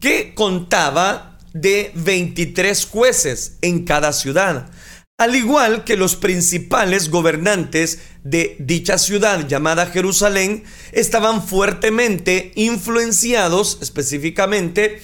que 0.00 0.34
contaba 0.34 1.38
de 1.52 1.92
23 1.94 2.86
jueces 2.86 3.58
en 3.60 3.84
cada 3.84 4.12
ciudad, 4.12 4.70
al 5.18 5.36
igual 5.36 5.84
que 5.84 5.96
los 5.96 6.16
principales 6.16 7.10
gobernantes 7.10 8.00
de 8.24 8.56
dicha 8.58 8.96
ciudad 8.96 9.46
llamada 9.46 9.86
Jerusalén 9.86 10.64
estaban 10.92 11.46
fuertemente 11.46 12.52
influenciados 12.54 13.78
específicamente 13.82 15.02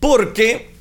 porque 0.00 0.74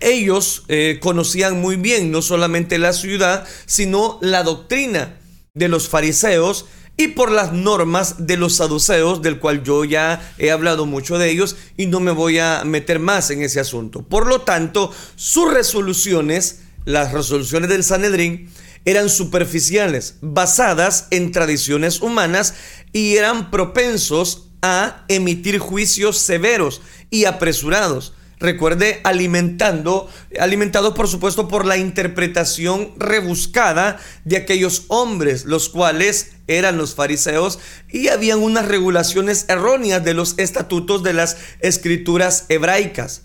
ellos 0.00 0.64
eh, 0.68 1.00
conocían 1.02 1.60
muy 1.60 1.74
bien 1.74 2.12
no 2.12 2.22
solamente 2.22 2.78
la 2.78 2.92
ciudad, 2.92 3.44
sino 3.66 4.18
la 4.22 4.44
doctrina 4.44 5.18
de 5.58 5.68
los 5.68 5.88
fariseos 5.88 6.66
y 6.96 7.08
por 7.08 7.30
las 7.30 7.52
normas 7.52 8.26
de 8.26 8.36
los 8.36 8.56
saduceos, 8.56 9.22
del 9.22 9.38
cual 9.38 9.62
yo 9.62 9.84
ya 9.84 10.32
he 10.38 10.50
hablado 10.50 10.84
mucho 10.84 11.16
de 11.16 11.30
ellos 11.30 11.56
y 11.76 11.86
no 11.86 12.00
me 12.00 12.10
voy 12.10 12.38
a 12.38 12.64
meter 12.64 12.98
más 12.98 13.30
en 13.30 13.42
ese 13.42 13.60
asunto. 13.60 14.02
Por 14.02 14.26
lo 14.26 14.40
tanto, 14.40 14.92
sus 15.14 15.52
resoluciones, 15.52 16.62
las 16.84 17.12
resoluciones 17.12 17.68
del 17.68 17.84
Sanedrín, 17.84 18.50
eran 18.84 19.08
superficiales, 19.10 20.16
basadas 20.20 21.06
en 21.10 21.30
tradiciones 21.30 22.00
humanas 22.00 22.54
y 22.92 23.16
eran 23.16 23.50
propensos 23.50 24.48
a 24.62 25.04
emitir 25.08 25.58
juicios 25.58 26.18
severos 26.18 26.80
y 27.10 27.26
apresurados 27.26 28.14
recuerde, 28.40 29.00
alimentando, 29.04 30.08
alimentado 30.38 30.94
por 30.94 31.08
supuesto 31.08 31.48
por 31.48 31.64
la 31.64 31.76
interpretación 31.76 32.92
rebuscada 32.96 33.98
de 34.24 34.36
aquellos 34.36 34.84
hombres, 34.88 35.44
los 35.44 35.68
cuales 35.68 36.32
eran 36.46 36.78
los 36.78 36.94
fariseos 36.94 37.58
y 37.90 38.08
habían 38.08 38.38
unas 38.38 38.66
regulaciones 38.66 39.44
erróneas 39.48 40.04
de 40.04 40.14
los 40.14 40.38
estatutos 40.38 41.02
de 41.02 41.12
las 41.12 41.36
escrituras 41.60 42.46
hebraicas. 42.48 43.22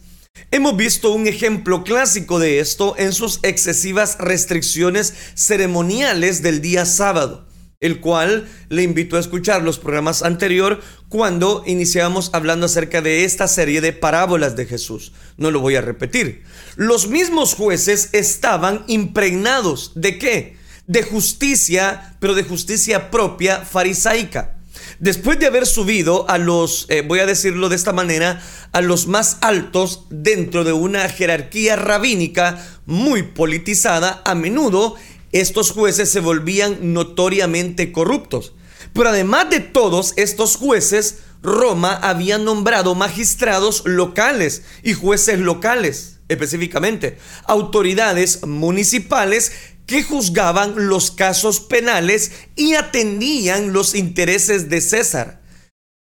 Hemos 0.52 0.76
visto 0.76 1.12
un 1.12 1.28
ejemplo 1.28 1.84
clásico 1.84 2.40
de 2.40 2.60
esto 2.60 2.96
en 2.98 3.14
sus 3.14 3.40
excesivas 3.44 4.18
restricciones 4.20 5.14
ceremoniales 5.36 6.42
del 6.42 6.62
día 6.62 6.86
sábado 6.86 7.53
el 7.84 8.00
cual 8.00 8.48
le 8.70 8.82
invito 8.82 9.18
a 9.18 9.20
escuchar 9.20 9.62
los 9.62 9.78
programas 9.78 10.24
anterior 10.24 10.82
cuando 11.10 11.64
iniciamos 11.68 12.30
hablando 12.32 12.66
acerca 12.66 13.02
de 13.02 13.26
esta 13.26 13.50
serie 13.50 13.82
de 13.82 13.92
parábolas 13.92 14.56
de 14.56 14.66
Jesús. 14.66 15.12
No 15.36 15.52
lo 15.52 15.60
voy 15.60 15.76
a 15.76 15.82
repetir. 15.82 16.44
Los 16.78 17.10
mismos 17.10 17.56
jueces 17.56 18.10
estaban 18.14 18.86
impregnados 18.88 19.92
de 19.96 20.18
qué? 20.18 20.58
De 20.88 21.04
justicia, 21.04 22.16
pero 22.22 22.36
de 22.36 22.44
justicia 22.44 23.12
propia 23.12 23.60
farisaica. 23.60 24.56
Después 25.00 25.38
de 25.38 25.48
haber 25.48 25.66
subido 25.66 26.30
a 26.30 26.38
los, 26.38 26.86
eh, 26.90 27.04
voy 27.06 27.20
a 27.20 27.26
decirlo 27.26 27.68
de 27.68 27.76
esta 27.76 27.92
manera, 27.92 28.42
a 28.72 28.80
los 28.80 29.08
más 29.08 29.38
altos 29.42 30.06
dentro 30.10 30.64
de 30.64 30.72
una 30.72 31.10
jerarquía 31.10 31.76
rabínica 31.76 32.66
muy 32.86 33.24
politizada, 33.24 34.22
a 34.24 34.36
menudo 34.36 34.96
estos 35.34 35.72
jueces 35.72 36.10
se 36.10 36.20
volvían 36.20 36.94
notoriamente 36.94 37.92
corruptos. 37.92 38.54
Pero 38.94 39.10
además 39.10 39.50
de 39.50 39.60
todos 39.60 40.14
estos 40.16 40.56
jueces, 40.56 41.20
Roma 41.42 41.94
había 41.94 42.38
nombrado 42.38 42.96
magistrados 42.96 43.84
locales 43.86 44.64
y 44.84 44.94
jueces 44.94 45.40
locales, 45.40 46.20
específicamente, 46.30 47.18
autoridades 47.46 48.46
municipales 48.46 49.52
que 49.88 50.04
juzgaban 50.04 50.88
los 50.88 51.12
casos 51.12 51.60
penales 51.60 52.32
y 52.56 52.76
atendían 52.76 53.74
los 53.74 53.96
intereses 53.96 54.70
de 54.70 54.80
César. 54.80 55.42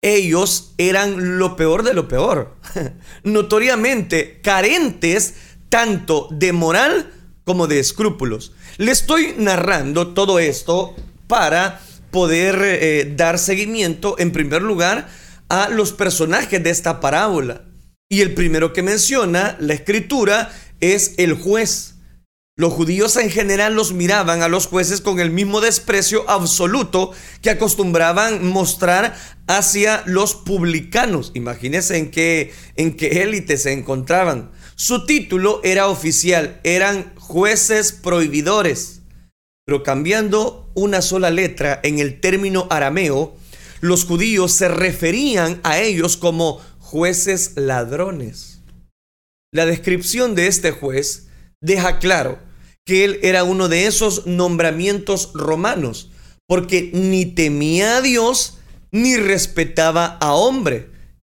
Ellos 0.03 0.75
eran 0.79 1.39
lo 1.39 1.57
peor 1.57 1.83
de 1.83 1.93
lo 1.93 2.09
peor, 2.09 2.57
notoriamente 3.23 4.41
carentes 4.41 5.35
tanto 5.69 6.29
de 6.33 6.53
moral 6.53 7.20
como 7.51 7.67
de 7.67 7.81
escrúpulos. 7.81 8.53
Le 8.77 8.93
estoy 8.93 9.35
narrando 9.37 10.15
todo 10.15 10.39
esto 10.39 10.95
para 11.27 11.81
poder 12.13 12.61
eh, 12.63 13.13
dar 13.17 13.41
seguimiento, 13.41 14.15
en 14.21 14.31
primer 14.31 14.63
lugar, 14.63 15.09
a 15.49 15.69
los 15.69 15.93
personajes 15.93 16.63
de 16.63 16.71
esta 16.71 17.01
parábola. 17.01 17.65
Y 18.09 18.21
el 18.21 18.35
primero 18.35 18.73
que 18.73 18.85
menciona 18.85 19.57
la 19.59 19.75
escritura 19.75 20.53
es 20.79 21.15
el 21.17 21.35
juez. 21.35 21.97
Los 22.57 22.73
judíos 22.73 23.17
en 23.17 23.31
general 23.31 23.75
los 23.75 23.93
miraban 23.93 24.43
a 24.43 24.49
los 24.49 24.69
jueces 24.69 25.01
con 25.01 25.19
el 25.19 25.33
mismo 25.33 25.61
desprecio 25.61 26.31
absoluto 26.31 27.11
que 27.43 27.51
acostumbraban 27.51 28.47
mostrar 28.47 29.17
hacia 29.49 30.05
los 30.07 30.37
publicanos. 30.37 31.33
Imagínense 31.35 31.97
en 31.97 32.13
qué, 32.13 32.53
en 32.77 32.97
qué 32.97 33.25
élite 33.25 33.57
se 33.57 33.73
encontraban. 33.73 34.53
Su 34.83 35.05
título 35.05 35.61
era 35.63 35.89
oficial, 35.89 36.59
eran 36.65 37.15
jueces 37.19 37.93
prohibidores. 37.93 39.03
Pero 39.67 39.83
cambiando 39.83 40.71
una 40.73 41.03
sola 41.03 41.31
letra 41.31 41.79
en 41.83 41.99
el 41.99 42.19
término 42.19 42.67
arameo, 42.71 43.37
los 43.83 44.07
judíos 44.07 44.53
se 44.53 44.69
referían 44.69 45.61
a 45.65 45.81
ellos 45.81 46.17
como 46.17 46.63
jueces 46.79 47.53
ladrones. 47.57 48.63
La 49.53 49.67
descripción 49.67 50.35
de 50.35 50.47
este 50.47 50.71
juez 50.71 51.27
deja 51.61 51.99
claro 51.99 52.39
que 52.87 53.05
él 53.05 53.21
era 53.23 53.45
uno 53.45 53.69
de 53.69 53.87
esos 53.87 54.27
nombramientos 54.27 55.33
romanos, 55.35 56.11
porque 56.49 56.91
ni 56.95 57.27
temía 57.27 57.99
a 57.99 58.01
Dios 58.01 58.61
ni 58.93 59.19
respetaba 59.19 60.07
a 60.23 60.33
hombre. 60.33 60.89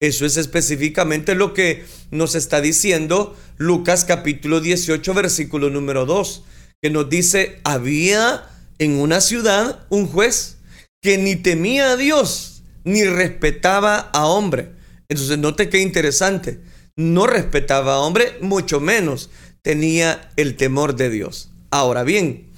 Eso 0.05 0.27
es 0.27 0.38
específicamente 0.38 1.33
lo 1.33 1.55
que 1.55 1.83
nos 2.12 2.35
está 2.35 2.62
diciendo 2.62 3.35
Lucas 3.57 4.05
capítulo 4.05 4.62
18 4.62 5.15
versículo 5.15 5.71
número 5.71 6.05
2, 6.05 6.43
que 6.79 6.91
nos 6.91 7.09
dice, 7.09 7.59
había 7.63 8.47
en 8.77 9.00
una 9.00 9.19
ciudad 9.19 9.83
un 9.89 10.05
juez 10.05 10.57
que 11.01 11.17
ni 11.17 11.35
temía 11.35 11.93
a 11.93 11.97
Dios 11.97 12.62
ni 12.83 13.03
respetaba 13.03 13.97
a 13.97 14.27
hombre. 14.27 14.74
Entonces, 15.09 15.39
note 15.39 15.69
qué 15.69 15.79
interesante. 15.79 16.59
No 16.95 17.25
respetaba 17.25 17.95
a 17.95 18.00
hombre, 18.00 18.38
mucho 18.41 18.79
menos 18.79 19.31
tenía 19.63 20.29
el 20.35 20.55
temor 20.55 20.95
de 20.95 21.09
Dios. 21.09 21.50
Ahora 21.71 22.03
bien, 22.03 22.51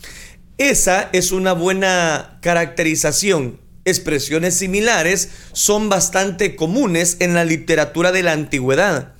Esa 0.57 1.09
es 1.13 1.31
una 1.31 1.53
buena 1.53 2.39
caracterización. 2.41 3.61
Expresiones 3.87 4.55
similares 4.55 5.29
son 5.53 5.87
bastante 5.87 6.57
comunes 6.57 7.15
en 7.21 7.33
la 7.33 7.45
literatura 7.45 8.11
de 8.11 8.21
la 8.21 8.33
antigüedad. 8.33 9.13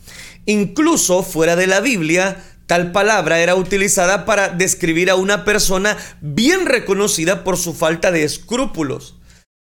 Incluso 0.45 1.23
fuera 1.23 1.55
de 1.55 1.67
la 1.67 1.79
Biblia, 1.79 2.43
tal 2.65 2.91
palabra 2.91 3.39
era 3.39 3.55
utilizada 3.55 4.25
para 4.25 4.49
describir 4.49 5.09
a 5.09 5.15
una 5.15 5.45
persona 5.45 5.97
bien 6.19 6.65
reconocida 6.65 7.45
por 7.45 7.55
su 7.55 7.73
falta 7.73 8.11
de 8.11 8.25
escrúpulos. 8.25 9.15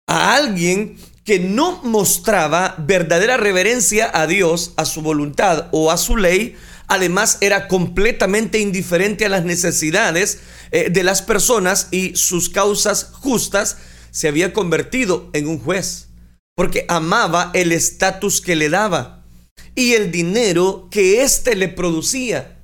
A 0.06 0.36
alguien 0.36 0.96
que 1.22 1.38
no 1.38 1.82
mostraba 1.82 2.74
verdadera 2.78 3.36
reverencia 3.36 4.10
a 4.10 4.26
Dios, 4.26 4.72
a 4.78 4.86
su 4.86 5.02
voluntad 5.02 5.68
o 5.72 5.90
a 5.90 5.98
su 5.98 6.16
ley, 6.16 6.56
además 6.86 7.36
era 7.42 7.68
completamente 7.68 8.58
indiferente 8.58 9.26
a 9.26 9.28
las 9.28 9.44
necesidades 9.44 10.40
eh, 10.70 10.88
de 10.88 11.02
las 11.02 11.20
personas 11.20 11.88
y 11.90 12.16
sus 12.16 12.48
causas 12.48 13.10
justas, 13.12 13.76
se 14.14 14.28
había 14.28 14.52
convertido 14.52 15.28
en 15.32 15.48
un 15.48 15.58
juez, 15.58 16.06
porque 16.54 16.84
amaba 16.88 17.50
el 17.52 17.72
estatus 17.72 18.40
que 18.40 18.54
le 18.54 18.68
daba 18.68 19.24
y 19.74 19.94
el 19.94 20.12
dinero 20.12 20.86
que 20.88 21.22
éste 21.22 21.56
le 21.56 21.66
producía. 21.66 22.62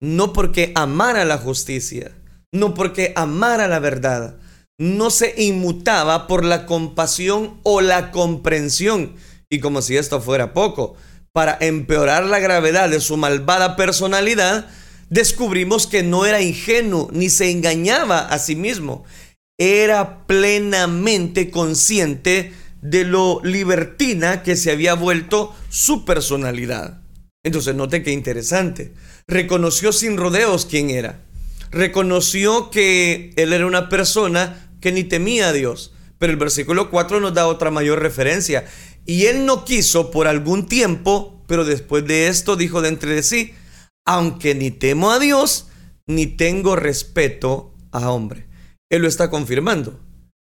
No 0.00 0.32
porque 0.32 0.72
amara 0.74 1.26
la 1.26 1.36
justicia, 1.36 2.12
no 2.54 2.72
porque 2.72 3.12
amara 3.16 3.68
la 3.68 3.80
verdad, 3.80 4.38
no 4.78 5.10
se 5.10 5.34
inmutaba 5.36 6.26
por 6.26 6.42
la 6.42 6.64
compasión 6.64 7.60
o 7.62 7.82
la 7.82 8.10
comprensión. 8.10 9.16
Y 9.50 9.60
como 9.60 9.82
si 9.82 9.98
esto 9.98 10.22
fuera 10.22 10.54
poco, 10.54 10.96
para 11.32 11.58
empeorar 11.60 12.24
la 12.24 12.38
gravedad 12.38 12.88
de 12.88 13.00
su 13.00 13.18
malvada 13.18 13.76
personalidad, 13.76 14.70
descubrimos 15.10 15.86
que 15.86 16.02
no 16.02 16.24
era 16.24 16.40
ingenuo 16.40 17.10
ni 17.12 17.28
se 17.28 17.50
engañaba 17.50 18.20
a 18.20 18.38
sí 18.38 18.56
mismo. 18.56 19.04
Era 19.58 20.26
plenamente 20.26 21.50
consciente 21.50 22.52
de 22.82 23.04
lo 23.04 23.40
libertina 23.42 24.42
que 24.42 24.56
se 24.56 24.70
había 24.70 24.94
vuelto 24.94 25.54
su 25.70 26.04
personalidad. 26.04 27.00
Entonces, 27.44 27.74
note 27.74 28.02
qué 28.02 28.10
interesante. 28.10 28.94
Reconoció 29.26 29.92
sin 29.92 30.16
rodeos 30.16 30.66
quién 30.66 30.90
era. 30.90 31.20
Reconoció 31.70 32.70
que 32.70 33.32
él 33.36 33.52
era 33.52 33.66
una 33.66 33.88
persona 33.88 34.70
que 34.80 34.92
ni 34.92 35.04
temía 35.04 35.48
a 35.48 35.52
Dios. 35.52 35.92
Pero 36.18 36.32
el 36.32 36.38
versículo 36.38 36.90
4 36.90 37.20
nos 37.20 37.34
da 37.34 37.46
otra 37.46 37.70
mayor 37.70 38.00
referencia. 38.00 38.64
Y 39.06 39.26
él 39.26 39.46
no 39.46 39.64
quiso 39.64 40.10
por 40.10 40.26
algún 40.26 40.66
tiempo, 40.66 41.42
pero 41.46 41.64
después 41.64 42.06
de 42.06 42.28
esto 42.28 42.56
dijo 42.56 42.80
de 42.82 43.22
sí, 43.22 43.54
aunque 44.04 44.54
ni 44.54 44.70
temo 44.70 45.10
a 45.10 45.18
Dios, 45.18 45.68
ni 46.06 46.26
tengo 46.26 46.76
respeto 46.76 47.74
a 47.92 48.10
hombre. 48.10 48.46
Él 48.94 49.02
lo 49.02 49.08
está 49.08 49.28
confirmando. 49.28 49.98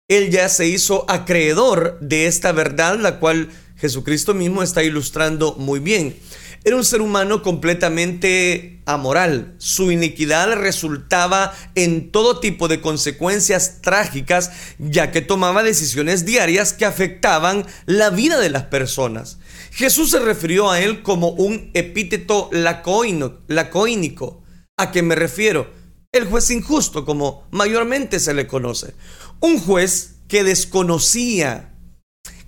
Él 0.08 0.32
ya 0.32 0.50
se 0.50 0.68
hizo 0.68 1.06
acreedor 1.08 2.00
de 2.02 2.26
esta 2.26 2.52
verdad, 2.52 3.00
la 3.00 3.20
cual 3.20 3.50
Jesucristo 3.78 4.34
mismo 4.34 4.64
está 4.64 4.84
ilustrando 4.84 5.54
muy 5.56 5.80
bien. 5.80 6.18
Era 6.64 6.76
un 6.76 6.84
ser 6.84 7.02
humano 7.02 7.44
completamente 7.44 8.82
amoral. 8.86 9.54
Su 9.60 9.92
iniquidad 9.92 10.54
resultaba 10.54 11.54
en 11.76 12.12
todo 12.12 12.40
tipo 12.40 12.68
de 12.68 12.82
consecuencias 12.82 13.82
trágicas, 13.82 14.52
ya 14.80 15.12
que 15.12 15.22
tomaba 15.22 15.62
decisiones 15.62 16.26
diarias 16.26 16.74
que 16.74 16.86
afectaban 16.86 17.66
la 17.86 18.10
vida 18.10 18.40
de 18.40 18.50
las 18.50 18.64
personas. 18.64 19.38
Jesús 19.72 20.10
se 20.10 20.20
refirió 20.20 20.72
a 20.72 20.80
él 20.80 21.04
como 21.04 21.30
un 21.30 21.70
epíteto 21.76 22.50
lacoínico. 22.52 24.44
¿A 24.78 24.92
qué 24.92 25.04
me 25.04 25.16
refiero? 25.16 25.81
El 26.14 26.26
juez 26.26 26.50
injusto, 26.52 27.06
como 27.06 27.48
mayormente 27.52 28.20
se 28.20 28.34
le 28.34 28.46
conoce. 28.46 28.94
Un 29.40 29.60
juez 29.60 30.16
que 30.28 30.44
desconocía 30.44 31.68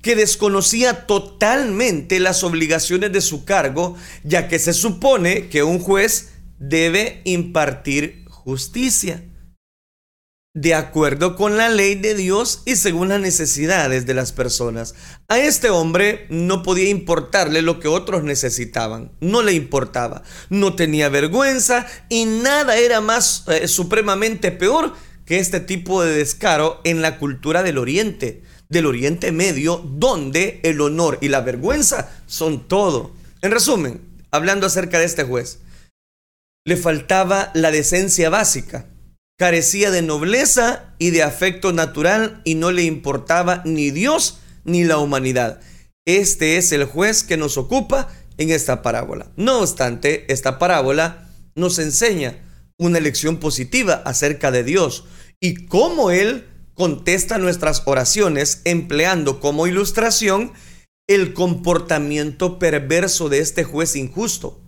que 0.01 0.15
desconocía 0.17 1.08
totalmente 1.08 2.20
las 2.20 2.43
obligaciones 2.43 3.13
de 3.13 3.22
su 3.22 3.46
cargo, 3.46 3.96
ya 4.25 4.50
que 4.50 4.60
se 4.60 4.74
supone 4.74 5.48
que 5.48 5.63
un 5.63 5.79
juez 5.79 6.33
debe 6.59 7.22
impartir 7.24 8.25
justicia 8.27 9.24
de 10.55 10.75
acuerdo 10.75 11.35
con 11.35 11.57
la 11.57 11.70
ley 11.70 11.96
de 11.96 12.13
Dios 12.13 12.61
y 12.66 12.75
según 12.75 13.09
las 13.09 13.20
necesidades 13.20 14.05
de 14.05 14.13
las 14.13 14.31
personas. 14.31 14.94
A 15.27 15.39
este 15.39 15.70
hombre 15.70 16.27
no 16.29 16.61
podía 16.61 16.89
importarle 16.89 17.61
lo 17.61 17.79
que 17.79 17.87
otros 17.87 18.24
necesitaban, 18.24 19.11
no 19.20 19.42
le 19.42 19.53
importaba, 19.53 20.24
no 20.50 20.75
tenía 20.75 21.09
vergüenza 21.09 21.87
y 22.09 22.25
nada 22.25 22.77
era 22.77 23.01
más 23.01 23.46
eh, 23.48 23.68
supremamente 23.68 24.51
peor 24.51 24.94
que 25.25 25.39
este 25.39 25.59
tipo 25.59 26.03
de 26.03 26.16
descaro 26.16 26.81
en 26.83 27.01
la 27.01 27.18
cultura 27.18 27.63
del 27.63 27.77
Oriente 27.77 28.44
del 28.74 28.87
Oriente 28.87 29.31
Medio, 29.31 29.77
donde 29.77 30.59
el 30.63 30.81
honor 30.81 31.20
y 31.22 31.29
la 31.29 31.42
vergüenza 31.42 32.11
son 32.25 32.68
todo. 32.68 33.11
En 33.42 33.51
resumen, 33.51 34.01
hablando 34.31 34.68
acerca 34.68 35.00
de 35.00 35.05
este 35.05 35.24
juez, 35.24 35.59
le 36.66 36.75
faltaba 36.75 37.51
la 37.53 37.72
decencia 37.72 38.29
básica, 38.29 38.87
carecía 39.37 39.91
de 39.91 40.01
nobleza 40.01 40.93
y 41.00 41.09
de 41.09 41.24
afecto 41.24 41.74
natural 41.74 42.41
y 42.43 42.55
no 42.55 42.72
le 42.72 42.83
importaba 42.83 43.61
ni 43.65 43.91
Dios 43.91 44.39
ni 44.63 44.83
la 44.83 44.98
humanidad. 44.98 45.59
Este 46.05 46.57
es 46.57 46.72
el 46.72 46.85
juez 46.85 47.24
que 47.24 47.37
nos 47.37 47.57
ocupa 47.57 48.09
en 48.37 48.51
esta 48.51 48.81
parábola. 48.81 49.31
No 49.35 49.59
obstante, 49.59 50.31
esta 50.31 50.59
parábola 50.59 51.29
nos 51.55 51.79
enseña 51.79 52.39
una 52.77 53.00
lección 53.00 53.37
positiva 53.37 54.01
acerca 54.05 54.51
de 54.51 54.63
Dios 54.63 55.05
y 55.39 55.65
cómo 55.65 56.11
Él 56.11 56.48
contesta 56.74 57.37
nuestras 57.37 57.83
oraciones 57.85 58.61
empleando 58.65 59.39
como 59.39 59.67
ilustración 59.67 60.53
el 61.07 61.33
comportamiento 61.33 62.59
perverso 62.59 63.29
de 63.29 63.39
este 63.39 63.63
juez 63.63 63.96
injusto. 63.96 64.63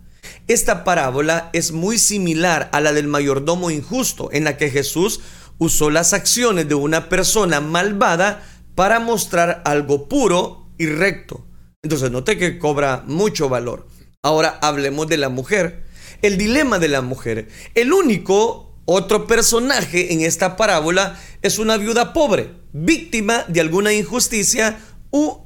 Esta 0.48 0.84
parábola 0.84 1.50
es 1.52 1.72
muy 1.72 1.98
similar 1.98 2.68
a 2.72 2.80
la 2.80 2.92
del 2.92 3.08
mayordomo 3.08 3.72
injusto, 3.72 4.28
en 4.32 4.44
la 4.44 4.56
que 4.56 4.70
Jesús 4.70 5.20
usó 5.58 5.90
las 5.90 6.12
acciones 6.12 6.68
de 6.68 6.76
una 6.76 7.08
persona 7.08 7.60
malvada 7.60 8.44
para 8.76 9.00
mostrar 9.00 9.62
algo 9.64 10.08
puro 10.08 10.70
y 10.78 10.86
recto. 10.86 11.44
Entonces 11.82 12.12
note 12.12 12.38
que 12.38 12.58
cobra 12.58 13.02
mucho 13.06 13.48
valor. 13.48 13.88
Ahora 14.22 14.58
hablemos 14.62 15.08
de 15.08 15.16
la 15.16 15.30
mujer. 15.30 15.84
El 16.22 16.38
dilema 16.38 16.78
de 16.78 16.88
la 16.88 17.02
mujer. 17.02 17.48
El 17.74 17.92
único 17.92 18.78
otro 18.84 19.26
personaje 19.26 20.12
en 20.12 20.20
esta 20.20 20.56
parábola 20.56 21.18
es 21.42 21.58
una 21.58 21.76
viuda 21.76 22.12
pobre, 22.12 22.52
víctima 22.72 23.44
de 23.48 23.60
alguna 23.60 23.92
injusticia 23.92 24.78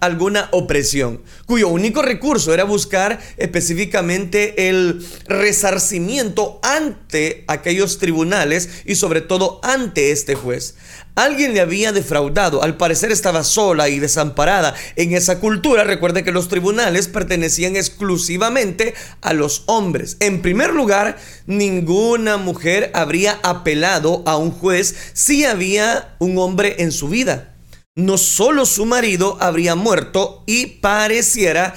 alguna 0.01 0.49
opresión, 0.53 1.23
cuyo 1.47 1.69
único 1.69 2.03
recurso 2.03 2.53
era 2.55 2.65
buscar 2.65 3.21
específicamente 3.37 4.69
el 4.69 5.07
resarcimiento 5.27 6.61
ante 6.63 7.45
aquellos 7.49 7.99
tribunales 7.99 8.83
y 8.85 8.95
sobre 8.95 9.21
todo 9.21 9.61
ante 9.63 10.13
este 10.13 10.35
juez. 10.35 10.77
Alguien 11.17 11.53
le 11.53 11.61
había 11.61 11.93
defraudado, 11.93 12.63
al 12.63 12.77
parecer 12.77 13.13
estaba 13.13 13.45
sola 13.45 13.89
y 13.89 13.99
desamparada. 13.99 14.75
En 14.97 15.13
esa 15.13 15.39
cultura, 15.41 15.85
recuerde 15.85 16.25
que 16.25 16.33
los 16.33 16.49
tribunales 16.49 17.09
pertenecían 17.09 17.77
exclusivamente 17.77 18.95
a 19.21 19.35
los 19.35 19.65
hombres. 19.67 20.17
En 20.21 20.41
primer 20.41 20.73
lugar, 20.73 21.19
ninguna 21.47 22.37
mujer 22.37 22.91
habría 22.95 23.39
apelado 23.43 24.23
a 24.25 24.37
un 24.37 24.51
juez 24.51 24.95
si 25.13 25.45
había 25.45 26.15
un 26.21 26.39
hombre 26.39 26.77
en 26.79 26.93
su 26.93 27.09
vida 27.09 27.50
no 28.01 28.19
solo 28.19 28.67
su 28.67 28.87
marido 28.87 29.37
habría 29.41 29.75
muerto 29.75 30.43
y 30.47 30.67
pareciera 30.67 31.75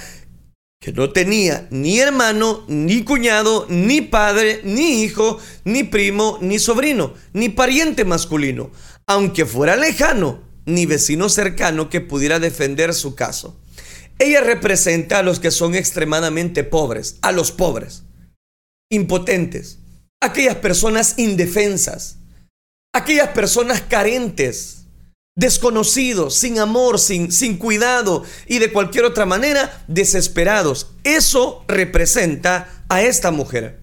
que 0.80 0.92
no 0.92 1.12
tenía 1.12 1.68
ni 1.70 2.00
hermano, 2.00 2.66
ni 2.68 3.04
cuñado, 3.04 3.66
ni 3.70 4.02
padre, 4.02 4.62
ni 4.64 5.02
hijo, 5.04 5.40
ni 5.64 5.84
primo, 5.84 6.38
ni 6.42 6.60
sobrino, 6.60 7.14
ni 7.32 7.50
pariente 7.50 8.04
masculino, 8.04 8.72
aunque 9.08 9.46
fuera 9.46 9.78
lejano, 9.78 10.42
ni 10.66 10.86
vecino 10.86 11.30
cercano 11.30 11.90
que 11.90 12.02
pudiera 12.02 12.40
defender 12.40 12.94
su 12.94 13.16
caso. 13.16 13.58
Ella 14.20 14.42
representa 14.42 15.20
a 15.20 15.24
los 15.24 15.40
que 15.40 15.52
son 15.52 15.74
extremadamente 15.76 16.64
pobres, 16.64 17.18
a 17.22 17.32
los 17.32 17.52
pobres, 17.52 18.04
impotentes, 18.92 19.80
aquellas 20.22 20.56
personas 20.58 21.16
indefensas, 21.18 22.18
aquellas 22.94 23.30
personas 23.30 23.82
carentes, 23.82 24.83
desconocidos, 25.36 26.36
sin 26.36 26.60
amor, 26.60 27.00
sin, 27.00 27.32
sin 27.32 27.58
cuidado 27.58 28.24
y 28.48 28.60
de 28.60 28.72
cualquier 28.72 29.06
otra 29.06 29.26
manera 29.26 29.84
desesperados. 29.88 30.92
Eso 31.04 31.64
representa 31.68 32.84
a 32.90 33.02
esta 33.02 33.32
mujer. 33.32 33.82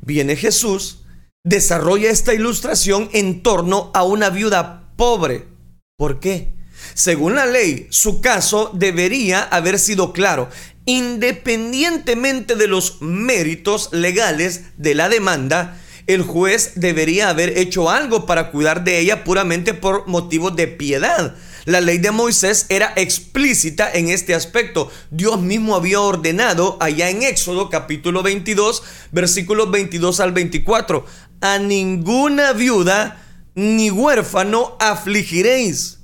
Viene 0.00 0.36
Jesús, 0.36 1.04
desarrolla 1.44 2.10
esta 2.10 2.34
ilustración 2.34 3.08
en 3.12 3.42
torno 3.42 3.90
a 3.94 4.04
una 4.04 4.30
viuda 4.30 4.92
pobre. 4.96 5.48
¿Por 5.96 6.20
qué? 6.20 6.54
Según 6.94 7.36
la 7.36 7.46
ley, 7.46 7.86
su 7.90 8.20
caso 8.20 8.70
debería 8.74 9.42
haber 9.42 9.78
sido 9.78 10.12
claro, 10.12 10.48
independientemente 10.84 12.56
de 12.56 12.66
los 12.66 13.00
méritos 13.00 13.88
legales 13.92 14.62
de 14.76 14.94
la 14.94 15.08
demanda, 15.08 15.80
el 16.06 16.22
juez 16.22 16.72
debería 16.76 17.28
haber 17.28 17.58
hecho 17.58 17.90
algo 17.90 18.26
para 18.26 18.50
cuidar 18.50 18.84
de 18.84 18.98
ella 18.98 19.24
puramente 19.24 19.74
por 19.74 20.06
motivos 20.06 20.56
de 20.56 20.68
piedad. 20.68 21.34
La 21.64 21.80
ley 21.80 21.98
de 21.98 22.10
Moisés 22.10 22.66
era 22.70 22.92
explícita 22.96 23.90
en 23.92 24.08
este 24.08 24.34
aspecto. 24.34 24.90
Dios 25.10 25.40
mismo 25.40 25.76
había 25.76 26.00
ordenado 26.00 26.76
allá 26.80 27.08
en 27.08 27.22
Éxodo 27.22 27.70
capítulo 27.70 28.22
22, 28.24 28.82
versículos 29.12 29.70
22 29.70 30.18
al 30.18 30.32
24, 30.32 31.06
a 31.40 31.58
ninguna 31.58 32.52
viuda 32.52 33.22
ni 33.54 33.90
huérfano 33.90 34.76
afligiréis. 34.80 36.01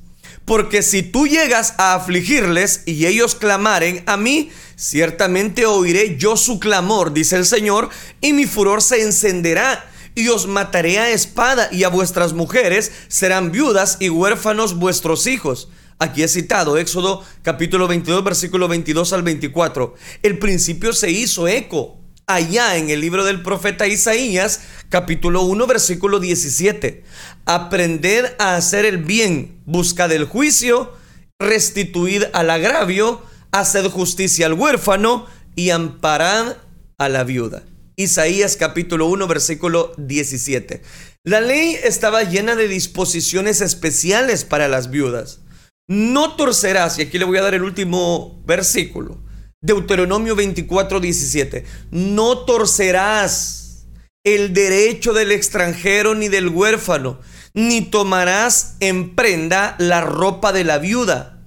Porque 0.48 0.82
si 0.82 1.02
tú 1.02 1.26
llegas 1.26 1.74
a 1.76 1.94
afligirles 1.94 2.82
y 2.86 3.04
ellos 3.04 3.34
clamaren 3.34 4.02
a 4.06 4.16
mí, 4.16 4.50
ciertamente 4.76 5.66
oiré 5.66 6.16
yo 6.16 6.38
su 6.38 6.58
clamor, 6.58 7.12
dice 7.12 7.36
el 7.36 7.44
Señor, 7.44 7.90
y 8.22 8.32
mi 8.32 8.46
furor 8.46 8.80
se 8.80 9.02
encenderá 9.02 9.84
y 10.14 10.28
os 10.28 10.46
mataré 10.46 11.00
a 11.00 11.10
espada 11.10 11.68
y 11.70 11.84
a 11.84 11.90
vuestras 11.90 12.32
mujeres 12.32 12.92
serán 13.08 13.52
viudas 13.52 13.98
y 14.00 14.08
huérfanos 14.08 14.78
vuestros 14.78 15.26
hijos. 15.26 15.68
Aquí 15.98 16.22
he 16.22 16.28
citado 16.28 16.78
Éxodo 16.78 17.22
capítulo 17.42 17.86
22 17.86 18.24
versículo 18.24 18.68
22 18.68 19.12
al 19.12 19.22
24. 19.22 19.96
El 20.22 20.38
principio 20.38 20.94
se 20.94 21.10
hizo 21.10 21.46
eco 21.46 21.98
allá 22.28 22.76
en 22.76 22.90
el 22.90 23.00
libro 23.00 23.24
del 23.24 23.42
profeta 23.42 23.88
Isaías 23.88 24.60
capítulo 24.90 25.42
1 25.42 25.66
versículo 25.66 26.20
17. 26.20 27.02
Aprended 27.46 28.26
a 28.38 28.54
hacer 28.54 28.84
el 28.84 28.98
bien, 28.98 29.60
buscad 29.64 30.12
el 30.12 30.26
juicio, 30.26 30.92
restituid 31.40 32.24
al 32.34 32.50
agravio, 32.50 33.22
haced 33.50 33.86
justicia 33.86 34.46
al 34.46 34.52
huérfano 34.52 35.26
y 35.56 35.70
amparad 35.70 36.58
a 36.98 37.08
la 37.08 37.24
viuda. 37.24 37.64
Isaías 37.96 38.56
capítulo 38.56 39.06
1 39.06 39.26
versículo 39.26 39.92
17. 39.96 40.82
La 41.24 41.40
ley 41.40 41.76
estaba 41.82 42.22
llena 42.22 42.54
de 42.54 42.68
disposiciones 42.68 43.60
especiales 43.60 44.44
para 44.44 44.68
las 44.68 44.90
viudas. 44.90 45.40
No 45.88 46.36
torcerás, 46.36 46.98
y 46.98 47.02
aquí 47.02 47.18
le 47.18 47.24
voy 47.24 47.38
a 47.38 47.42
dar 47.42 47.54
el 47.54 47.62
último 47.62 48.42
versículo, 48.46 49.18
Deuteronomio 49.60 50.36
24, 50.36 51.00
17. 51.00 51.64
No 51.90 52.44
torcerás 52.44 53.86
el 54.22 54.52
derecho 54.52 55.12
del 55.12 55.32
extranjero 55.32 56.14
ni 56.14 56.28
del 56.28 56.48
huérfano, 56.48 57.18
ni 57.54 57.80
tomarás 57.80 58.76
en 58.78 59.16
prenda 59.16 59.74
la 59.78 60.00
ropa 60.00 60.52
de 60.52 60.62
la 60.62 60.78
viuda. 60.78 61.42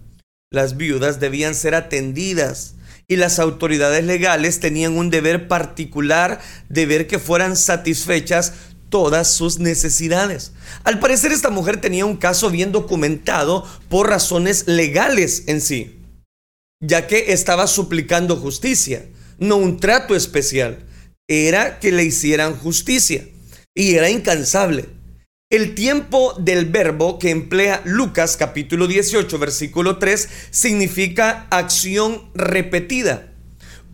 Las 0.51 0.75
viudas 0.75 1.21
debían 1.21 1.55
ser 1.55 1.73
atendidas 1.73 2.75
y 3.07 3.15
las 3.15 3.39
autoridades 3.39 4.03
legales 4.03 4.59
tenían 4.59 4.97
un 4.97 5.09
deber 5.09 5.47
particular 5.47 6.41
de 6.67 6.85
ver 6.85 7.07
que 7.07 7.17
fueran 7.17 7.55
satisfechas 7.55 8.53
todas 8.89 9.31
sus 9.31 9.59
necesidades. 9.59 10.51
Al 10.83 10.99
parecer 10.99 11.31
esta 11.31 11.49
mujer 11.49 11.79
tenía 11.79 12.05
un 12.05 12.17
caso 12.17 12.49
bien 12.49 12.73
documentado 12.73 13.65
por 13.87 14.09
razones 14.09 14.67
legales 14.67 15.43
en 15.47 15.61
sí, 15.61 16.00
ya 16.81 17.07
que 17.07 17.31
estaba 17.31 17.67
suplicando 17.67 18.35
justicia, 18.35 19.05
no 19.37 19.55
un 19.55 19.79
trato 19.79 20.15
especial, 20.15 20.85
era 21.27 21.79
que 21.79 21.91
le 21.91 22.03
hicieran 22.03 22.57
justicia 22.57 23.25
y 23.73 23.95
era 23.95 24.09
incansable. 24.09 24.89
El 25.49 25.75
tiempo 25.75 26.33
del 26.39 26.65
verbo 26.65 27.19
que 27.19 27.29
emplea 27.29 27.81
Lucas 27.85 28.37
capítulo 28.37 28.87
18 28.87 29.37
versículo 29.37 29.97
3 29.97 30.29
significa 30.49 31.47
acción 31.51 32.31
repetida. 32.33 33.33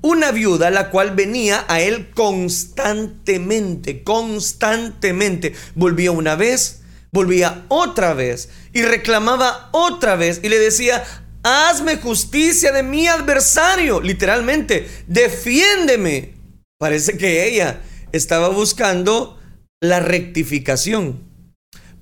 Una 0.01 0.31
viuda 0.31 0.69
la 0.69 0.91
cual 0.91 1.15
venía 1.15 1.65
a 1.67 1.81
él 1.81 2.11
constantemente, 2.11 4.03
constantemente. 4.03 5.53
Volvía 5.73 6.11
una 6.11 6.35
vez, 6.35 6.81
volvía 7.11 7.65
otra 7.69 8.13
vez 8.13 8.49
y 8.73 8.83
reclamaba 8.83 9.69
otra 9.71 10.15
vez 10.15 10.39
y 10.43 10.49
le 10.49 10.59
decía, 10.59 11.03
hazme 11.43 11.97
justicia 11.97 12.71
de 12.71 12.83
mi 12.83 13.07
adversario, 13.07 14.01
literalmente, 14.01 14.87
defiéndeme. 15.07 16.33
Parece 16.79 17.17
que 17.17 17.47
ella 17.47 17.81
estaba 18.11 18.49
buscando 18.49 19.39
la 19.81 19.99
rectificación 19.99 21.27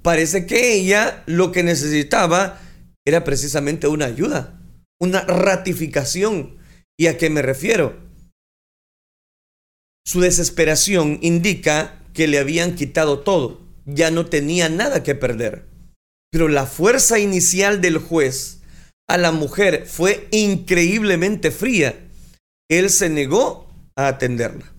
parece 0.06 0.46
que 0.46 0.74
ella 0.76 1.24
lo 1.26 1.52
que 1.52 1.64
necesitaba 1.64 2.62
era 3.08 3.24
precisamente 3.24 3.88
una 3.88 4.06
ayuda, 4.06 4.62
una 5.02 5.22
ratificación. 5.22 6.58
¿Y 6.96 7.08
a 7.08 7.18
qué 7.18 7.32
me 7.32 7.42
refiero? 7.42 7.98
Su 10.06 10.22
desesperación 10.22 11.18
indica 11.24 12.04
que 12.14 12.28
le 12.28 12.38
habían 12.38 12.76
quitado 12.76 13.22
todo, 13.22 13.62
ya 13.88 14.12
no 14.12 14.28
tenía 14.28 14.70
nada 14.70 15.02
que 15.02 15.16
perder. 15.16 15.66
Pero 16.32 16.50
la 16.50 16.68
fuerza 16.68 17.18
inicial 17.18 17.82
del 17.82 17.98
juez 17.98 18.62
a 19.08 19.18
la 19.18 19.32
mujer 19.32 19.86
fue 19.88 20.28
increíblemente 20.32 21.52
fría. 21.52 22.08
Él 22.70 22.90
se 22.90 23.10
negó 23.10 23.70
a 23.96 24.08
atenderla. 24.08 24.74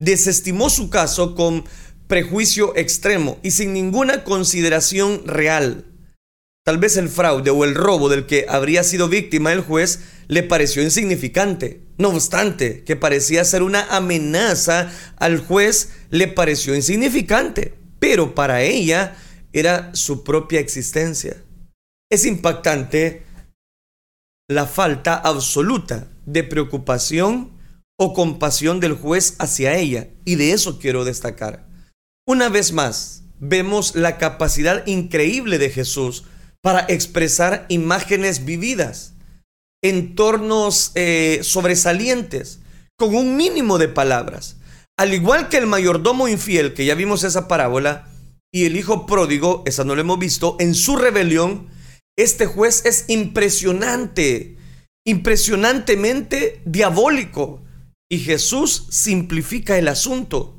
Desestimó 0.00 0.70
su 0.70 0.90
caso 0.90 1.34
con 1.34 1.64
prejuicio 2.06 2.76
extremo 2.76 3.38
y 3.42 3.52
sin 3.52 3.72
ninguna 3.72 4.24
consideración 4.24 5.26
real. 5.26 5.86
Tal 6.64 6.78
vez 6.78 6.96
el 6.96 7.08
fraude 7.08 7.50
o 7.50 7.64
el 7.64 7.74
robo 7.74 8.08
del 8.08 8.26
que 8.26 8.46
habría 8.48 8.84
sido 8.84 9.08
víctima 9.08 9.52
el 9.52 9.60
juez 9.60 10.00
le 10.28 10.42
pareció 10.42 10.82
insignificante. 10.82 11.82
No 11.98 12.08
obstante, 12.08 12.84
que 12.84 12.96
parecía 12.96 13.44
ser 13.44 13.62
una 13.62 13.84
amenaza 13.94 14.90
al 15.16 15.38
juez, 15.38 15.90
le 16.10 16.26
pareció 16.26 16.74
insignificante, 16.74 17.74
pero 17.98 18.34
para 18.34 18.62
ella 18.62 19.16
era 19.52 19.94
su 19.94 20.24
propia 20.24 20.58
existencia. 20.60 21.36
Es 22.10 22.24
impactante 22.24 23.23
la 24.48 24.66
falta 24.66 25.14
absoluta 25.14 26.08
de 26.26 26.44
preocupación 26.44 27.52
o 27.98 28.12
compasión 28.12 28.80
del 28.80 28.94
juez 28.94 29.36
hacia 29.38 29.76
ella, 29.76 30.08
y 30.24 30.34
de 30.34 30.52
eso 30.52 30.78
quiero 30.78 31.04
destacar. 31.04 31.68
Una 32.26 32.48
vez 32.48 32.72
más, 32.72 33.24
vemos 33.38 33.94
la 33.94 34.18
capacidad 34.18 34.86
increíble 34.86 35.58
de 35.58 35.70
Jesús 35.70 36.24
para 36.62 36.80
expresar 36.88 37.66
imágenes 37.68 38.44
vividas, 38.44 39.14
entornos 39.82 40.92
eh, 40.94 41.40
sobresalientes, 41.42 42.60
con 42.96 43.14
un 43.14 43.36
mínimo 43.36 43.78
de 43.78 43.88
palabras. 43.88 44.56
Al 44.96 45.12
igual 45.12 45.48
que 45.48 45.58
el 45.58 45.66
mayordomo 45.66 46.28
infiel, 46.28 46.74
que 46.74 46.84
ya 46.84 46.94
vimos 46.94 47.24
esa 47.24 47.48
parábola, 47.48 48.08
y 48.52 48.66
el 48.66 48.76
hijo 48.76 49.04
pródigo, 49.04 49.62
esa 49.66 49.84
no 49.84 49.94
lo 49.94 50.00
hemos 50.00 50.18
visto, 50.18 50.56
en 50.60 50.74
su 50.74 50.96
rebelión, 50.96 51.68
este 52.16 52.46
juez 52.46 52.84
es 52.84 53.04
impresionante, 53.08 54.56
impresionantemente 55.06 56.62
diabólico. 56.64 57.62
Y 58.10 58.18
Jesús 58.18 58.86
simplifica 58.90 59.78
el 59.78 59.88
asunto 59.88 60.54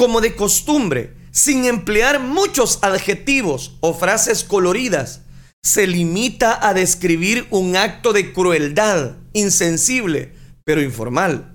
como 0.00 0.22
de 0.22 0.34
costumbre, 0.34 1.14
sin 1.30 1.66
emplear 1.66 2.20
muchos 2.20 2.78
adjetivos 2.80 3.76
o 3.80 3.92
frases 3.92 4.44
coloridas, 4.44 5.24
se 5.62 5.86
limita 5.86 6.66
a 6.66 6.72
describir 6.72 7.46
un 7.50 7.76
acto 7.76 8.14
de 8.14 8.32
crueldad, 8.32 9.16
insensible, 9.34 10.32
pero 10.64 10.80
informal. 10.80 11.54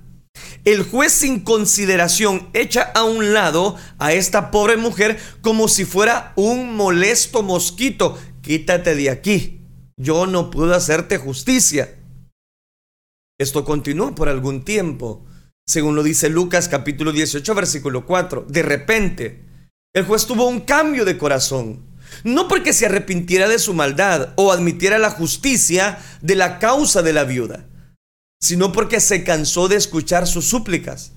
El 0.64 0.84
juez 0.84 1.12
sin 1.12 1.40
consideración 1.40 2.48
echa 2.54 2.84
a 2.94 3.04
un 3.04 3.34
lado 3.34 3.78
a 3.98 4.14
esta 4.14 4.52
pobre 4.52 4.78
mujer 4.78 5.20
como 5.42 5.68
si 5.68 5.84
fuera 5.84 6.32
un 6.36 6.76
molesto 6.76 7.42
mosquito. 7.42 8.16
Quítate 8.46 8.94
de 8.96 9.10
aquí. 9.10 9.62
Yo 9.98 10.28
no 10.28 10.52
puedo 10.52 10.76
hacerte 10.76 11.18
justicia. 11.18 11.96
Esto 13.40 13.66
continuó 13.66 14.14
por 14.14 14.30
algún 14.30 14.64
tiempo 14.64 15.26
según 15.68 15.96
lo 15.96 16.04
dice 16.04 16.30
Lucas 16.30 16.70
capítulo 16.70 17.12
18 17.12 17.56
versículo 17.56 18.06
4. 18.06 18.46
De 18.48 18.62
repente, 18.62 19.42
el 19.96 20.06
juez 20.06 20.28
tuvo 20.28 20.48
un 20.48 20.62
cambio 20.62 21.06
de 21.06 21.18
corazón. 21.18 21.88
No 22.24 22.48
porque 22.48 22.72
se 22.72 22.86
arrepintiera 22.86 23.48
de 23.48 23.58
su 23.58 23.74
maldad 23.74 24.34
o 24.36 24.52
admitiera 24.52 25.00
la 25.00 25.10
justicia 25.10 25.98
de 26.22 26.36
la 26.36 26.60
causa 26.60 27.02
de 27.02 27.14
la 27.14 27.24
viuda, 27.24 27.66
sino 28.40 28.72
porque 28.72 29.00
se 29.00 29.24
cansó 29.24 29.68
de 29.68 29.76
escuchar 29.76 30.28
sus 30.28 30.46
súplicas. 30.46 31.14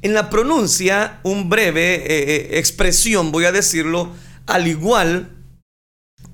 En 0.00 0.14
la 0.14 0.30
pronuncia, 0.30 1.18
un 1.24 1.48
breve 1.48 1.96
eh, 1.96 2.04
eh, 2.06 2.58
expresión, 2.58 3.32
voy 3.32 3.46
a 3.46 3.52
decirlo, 3.52 4.12
al 4.46 4.68
igual 4.68 5.37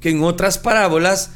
que 0.04 0.10
en 0.10 0.22
otras 0.22 0.58
parábolas, 0.58 1.30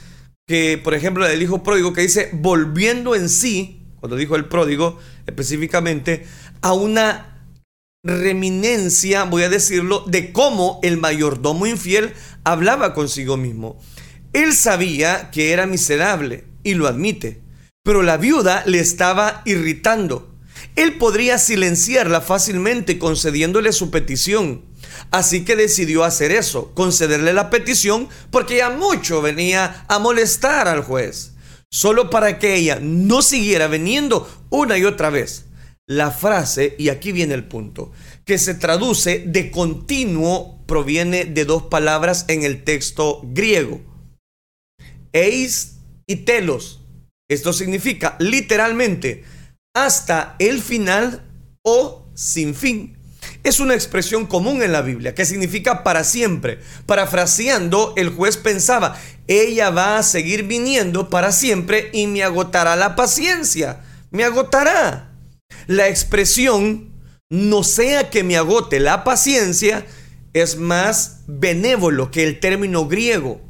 que 0.47 0.79
por 0.85 0.93
ejemplo 0.93 1.23
la 1.23 1.31
del 1.31 1.41
hijo 1.41 1.63
pródigo, 1.63 1.95
que 1.95 2.03
dice, 2.03 2.29
volviendo 2.35 3.15
en 3.15 3.31
sí, 3.31 3.87
cuando 3.99 4.15
dijo 4.15 4.37
el 4.37 4.45
pródigo 4.45 4.99
específicamente, 5.27 6.27
a 6.61 6.75
una 6.75 7.47
reminencia, 8.05 9.25
voy 9.25 9.45
a 9.45 9.49
decirlo, 9.49 10.05
de 10.07 10.35
cómo 10.35 10.81
el 10.83 10.99
mayordomo 10.99 11.67
infiel 11.67 12.13
hablaba 12.45 12.93
consigo 12.93 13.39
mismo. 13.39 13.81
Él 14.35 14.53
sabía 14.53 15.31
que 15.31 15.53
era 15.53 15.65
miserable 15.65 16.45
y 16.63 16.75
lo 16.75 16.89
admite, 16.89 17.41
pero 17.83 18.03
la 18.03 18.19
viuda 18.19 18.65
le 18.67 18.81
estaba 18.81 19.41
irritando. 19.47 20.35
Él 20.77 20.99
podría 20.99 21.39
silenciarla 21.39 22.21
fácilmente 22.21 22.99
concediéndole 22.99 23.73
su 23.73 23.91
petición. 23.91 24.68
Así 25.11 25.45
que 25.45 25.57
decidió 25.57 26.05
hacer 26.05 26.33
eso, 26.33 26.73
concederle 26.75 27.33
la 27.33 27.51
petición, 27.51 28.09
porque 28.31 28.59
ya 28.59 28.71
mucho 28.71 29.23
venía 29.23 29.85
a 29.89 29.99
molestar 29.99 30.69
al 30.69 30.83
juez, 30.83 31.33
solo 31.71 32.11
para 32.11 32.39
que 32.39 32.55
ella 32.55 32.79
no 32.81 33.23
siguiera 33.23 33.69
viniendo 33.69 34.29
una 34.51 34.77
y 34.77 34.85
otra 34.85 35.11
vez. 35.11 35.47
La 35.87 36.11
frase, 36.11 36.75
y 36.79 36.91
aquí 36.91 37.13
viene 37.13 37.33
el 37.33 37.45
punto, 37.45 37.93
que 38.27 38.37
se 38.37 38.53
traduce 38.53 39.25
de 39.27 39.51
continuo, 39.51 40.63
proviene 40.67 41.25
de 41.25 41.47
dos 41.47 41.63
palabras 41.65 42.27
en 42.29 42.43
el 42.43 42.63
texto 42.63 43.23
griego. 43.25 43.81
Eis 45.13 45.79
y 46.07 46.17
telos. 46.17 46.83
Esto 47.31 47.55
significa 47.55 48.17
literalmente 48.19 49.25
hasta 49.75 50.37
el 50.39 50.61
final 50.61 51.23
o 51.63 52.11
sin 52.15 52.55
fin. 52.55 52.98
Es 53.45 53.61
una 53.61 53.75
expresión 53.75 54.27
común 54.27 54.63
en 54.63 54.73
la 54.73 54.83
Biblia 54.83 55.15
que 55.15 55.25
significa 55.25 55.83
para 55.85 56.05
siempre. 56.05 56.59
Parafraseando, 56.87 57.95
el 57.97 58.11
juez 58.11 58.37
pensaba, 58.37 58.97
ella 59.27 59.71
va 59.71 59.99
a 59.99 60.03
seguir 60.03 60.45
viniendo 60.45 61.09
para 61.09 61.33
siempre 61.33 61.91
y 61.93 62.07
me 62.07 62.23
agotará 62.23 62.77
la 62.77 62.97
paciencia, 62.97 63.81
me 64.11 64.25
agotará. 64.25 65.13
La 65.67 65.89
expresión, 65.89 66.93
no 67.31 67.63
sea 67.63 68.11
que 68.11 68.25
me 68.25 68.37
agote 68.37 68.81
la 68.81 69.05
paciencia, 69.05 69.87
es 70.33 70.57
más 70.57 71.21
benévolo 71.27 72.11
que 72.11 72.25
el 72.25 72.41
término 72.41 72.87
griego. 72.87 73.41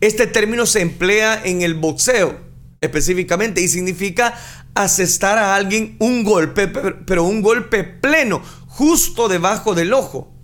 Este 0.00 0.26
término 0.26 0.66
se 0.66 0.80
emplea 0.80 1.40
en 1.44 1.62
el 1.62 1.74
boxeo 1.74 2.46
específicamente 2.80 3.60
y 3.60 3.68
significa 3.68 4.38
asestar 4.74 5.38
a 5.38 5.54
alguien 5.54 5.96
un 5.98 6.24
golpe, 6.24 6.68
pero 6.68 7.24
un 7.24 7.42
golpe 7.42 7.84
pleno, 7.84 8.42
justo 8.76 9.28
debajo 9.28 9.74
del 9.74 9.94
ojo. 9.94 10.34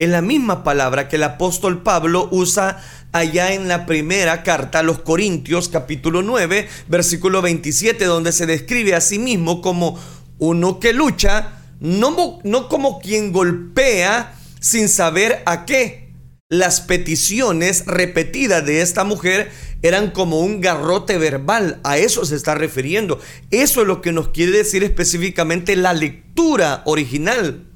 Es 0.00 0.08
la 0.08 0.22
misma 0.22 0.64
palabra 0.64 1.08
que 1.08 1.16
el 1.16 1.22
apóstol 1.22 1.84
Pablo 1.84 2.28
usa 2.32 2.82
allá 3.12 3.52
en 3.52 3.68
la 3.68 3.86
primera 3.86 4.42
carta 4.42 4.80
a 4.80 4.82
los 4.82 5.00
Corintios 5.00 5.68
capítulo 5.68 6.22
9 6.22 6.68
versículo 6.88 7.42
27 7.42 8.06
donde 8.06 8.32
se 8.32 8.46
describe 8.46 8.94
a 8.94 9.00
sí 9.00 9.18
mismo 9.20 9.60
como 9.60 10.00
uno 10.38 10.80
que 10.80 10.92
lucha, 10.92 11.60
no, 11.78 12.40
no 12.42 12.68
como 12.68 12.98
quien 12.98 13.30
golpea 13.30 14.34
sin 14.58 14.88
saber 14.88 15.42
a 15.46 15.64
qué. 15.64 16.12
Las 16.48 16.80
peticiones 16.80 17.84
repetidas 17.86 18.66
de 18.66 18.80
esta 18.80 19.04
mujer 19.04 19.52
eran 19.82 20.10
como 20.10 20.40
un 20.40 20.60
garrote 20.60 21.18
verbal, 21.18 21.80
a 21.84 21.98
eso 21.98 22.24
se 22.24 22.36
está 22.36 22.54
refiriendo. 22.54 23.18
Eso 23.50 23.80
es 23.82 23.86
lo 23.86 24.02
que 24.02 24.12
nos 24.12 24.28
quiere 24.28 24.52
decir 24.52 24.84
específicamente 24.84 25.76
la 25.76 25.92
lectura 25.92 26.82
original. 26.84 27.66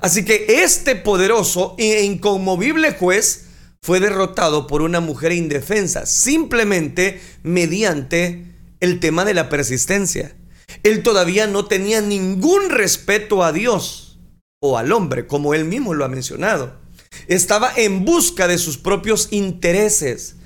Así 0.00 0.24
que 0.24 0.62
este 0.62 0.96
poderoso 0.96 1.74
e 1.78 2.04
inconmovible 2.04 2.92
juez 2.92 3.46
fue 3.82 4.00
derrotado 4.00 4.66
por 4.66 4.82
una 4.82 5.00
mujer 5.00 5.32
indefensa, 5.32 6.06
simplemente 6.06 7.20
mediante 7.42 8.54
el 8.80 9.00
tema 9.00 9.24
de 9.24 9.34
la 9.34 9.48
persistencia. 9.48 10.36
Él 10.82 11.02
todavía 11.02 11.46
no 11.46 11.66
tenía 11.66 12.00
ningún 12.00 12.68
respeto 12.68 13.42
a 13.42 13.52
Dios 13.52 14.18
o 14.60 14.76
al 14.76 14.92
hombre, 14.92 15.26
como 15.26 15.54
él 15.54 15.64
mismo 15.64 15.94
lo 15.94 16.04
ha 16.04 16.08
mencionado. 16.08 16.80
Estaba 17.28 17.72
en 17.76 18.04
busca 18.04 18.46
de 18.46 18.58
sus 18.58 18.76
propios 18.76 19.28
intereses 19.30 20.36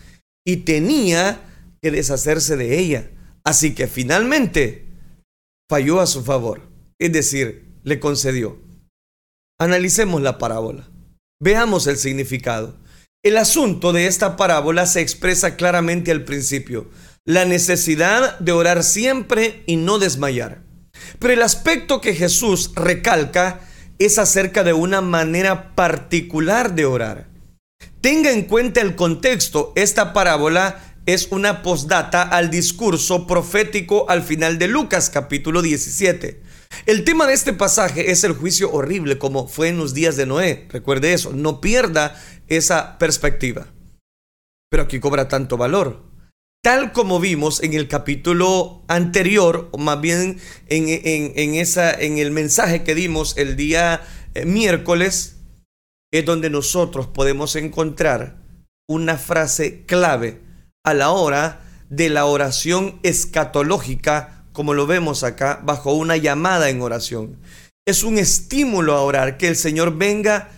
y 0.46 0.59
tenía 0.59 1.40
que 1.83 1.90
deshacerse 1.90 2.57
de 2.57 2.79
ella. 2.79 3.11
Así 3.44 3.74
que 3.74 3.87
finalmente 3.87 4.87
falló 5.70 6.00
a 6.00 6.07
su 6.07 6.24
favor, 6.24 6.68
es 6.98 7.12
decir, 7.12 7.79
le 7.85 8.00
concedió. 8.00 8.59
Analicemos 9.59 10.20
la 10.22 10.38
parábola. 10.38 10.88
Veamos 11.40 11.87
el 11.87 11.96
significado. 11.96 12.79
El 13.22 13.37
asunto 13.37 13.92
de 13.92 14.07
esta 14.07 14.37
parábola 14.37 14.87
se 14.87 15.00
expresa 15.00 15.57
claramente 15.57 16.11
al 16.11 16.24
principio, 16.24 16.90
la 17.26 17.44
necesidad 17.44 18.38
de 18.38 18.53
orar 18.53 18.83
siempre 18.83 19.62
y 19.66 19.76
no 19.76 19.98
desmayar. 19.98 20.62
Pero 21.18 21.35
el 21.35 21.42
aspecto 21.42 22.00
que 22.00 22.14
Jesús 22.14 22.72
recalca 22.74 23.61
es 23.98 24.18
acerca 24.18 24.64
de 24.64 24.72
una 24.72 25.03
manera 25.03 25.74
particular 25.74 26.74
de 26.74 26.87
orar. 26.87 27.29
Tenga 28.00 28.32
en 28.32 28.44
cuenta 28.44 28.80
el 28.80 28.96
contexto, 28.96 29.74
esta 29.76 30.14
parábola 30.14 30.96
es 31.04 31.28
una 31.32 31.60
postdata 31.62 32.22
al 32.22 32.50
discurso 32.50 33.26
profético 33.26 34.08
al 34.08 34.22
final 34.22 34.58
de 34.58 34.68
Lucas 34.68 35.10
capítulo 35.10 35.60
17. 35.60 36.40
El 36.86 37.04
tema 37.04 37.26
de 37.26 37.34
este 37.34 37.52
pasaje 37.52 38.10
es 38.10 38.24
el 38.24 38.32
juicio 38.32 38.72
horrible 38.72 39.18
como 39.18 39.48
fue 39.48 39.68
en 39.68 39.76
los 39.76 39.92
días 39.92 40.16
de 40.16 40.24
Noé. 40.24 40.66
Recuerde 40.70 41.12
eso, 41.12 41.34
no 41.34 41.60
pierda 41.60 42.18
esa 42.48 42.96
perspectiva. 42.96 43.66
Pero 44.70 44.84
aquí 44.84 44.98
cobra 44.98 45.28
tanto 45.28 45.58
valor. 45.58 46.02
Tal 46.62 46.92
como 46.92 47.20
vimos 47.20 47.62
en 47.62 47.74
el 47.74 47.86
capítulo 47.86 48.82
anterior, 48.88 49.68
o 49.72 49.78
más 49.78 50.00
bien 50.00 50.38
en, 50.68 50.88
en 50.88 52.18
el 52.18 52.30
mensaje 52.30 52.82
que 52.82 52.94
dimos 52.94 53.36
el 53.36 53.56
día 53.56 54.00
eh, 54.34 54.46
miércoles, 54.46 55.39
es 56.12 56.25
donde 56.25 56.51
nosotros 56.51 57.07
podemos 57.07 57.57
encontrar 57.57 58.37
una 58.88 59.16
frase 59.16 59.85
clave 59.87 60.40
a 60.85 60.94
la 60.94 61.11
hora 61.11 61.61
de 61.88 62.09
la 62.09 62.25
oración 62.25 62.99
escatológica, 63.03 64.44
como 64.53 64.75
lo 64.75 64.87
vemos 64.87 65.23
acá, 65.23 65.61
bajo 65.62 65.92
una 65.92 66.16
llamada 66.16 66.70
en 66.70 66.83
oración. 66.83 67.38
Es 67.87 68.03
un 68.03 68.18
estímulo 68.18 68.94
a 68.94 69.03
orar, 69.03 69.37
que 69.38 69.49
el 69.49 69.57
Señor 69.57 69.96
venga 69.96 70.51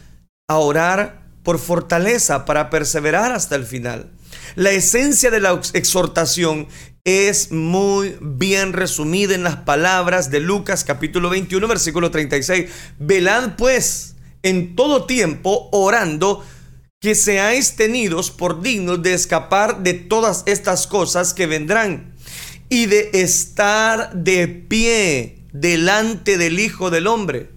a 0.48 0.58
orar 0.58 1.22
por 1.42 1.58
fortaleza 1.58 2.44
para 2.44 2.70
perseverar 2.70 3.32
hasta 3.32 3.56
el 3.56 3.64
final. 3.64 4.10
La 4.54 4.70
esencia 4.70 5.30
de 5.30 5.40
la 5.40 5.60
exhortación 5.72 6.68
es 7.04 7.50
muy 7.50 8.16
bien 8.20 8.72
resumida 8.72 9.34
en 9.34 9.42
las 9.42 9.56
palabras 9.56 10.30
de 10.30 10.40
Lucas 10.40 10.84
capítulo 10.84 11.30
21 11.30 11.66
versículo 11.66 12.10
36. 12.10 12.70
Velad 12.98 13.56
pues 13.56 14.11
en 14.42 14.76
todo 14.76 15.06
tiempo 15.06 15.68
orando 15.72 16.44
que 17.00 17.14
seáis 17.14 17.74
tenidos 17.74 18.30
por 18.30 18.62
dignos 18.62 19.02
de 19.02 19.14
escapar 19.14 19.82
de 19.82 19.94
todas 19.94 20.44
estas 20.46 20.86
cosas 20.86 21.34
que 21.34 21.46
vendrán 21.46 22.14
y 22.68 22.86
de 22.86 23.10
estar 23.12 24.14
de 24.14 24.48
pie 24.48 25.44
delante 25.52 26.38
del 26.38 26.60
Hijo 26.60 26.90
del 26.90 27.06
Hombre. 27.06 27.50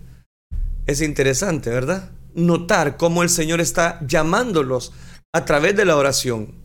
Es 0.88 1.02
interesante, 1.02 1.69
¿verdad? 1.69 2.12
Notar 2.34 2.98
cómo 2.98 3.24
el 3.24 3.30
Señor 3.30 3.62
está 3.62 4.00
llamándolos 4.06 4.93
a 5.32 5.45
través 5.45 5.76
de 5.76 5.86
la 5.86 5.95
oración. 5.95 6.56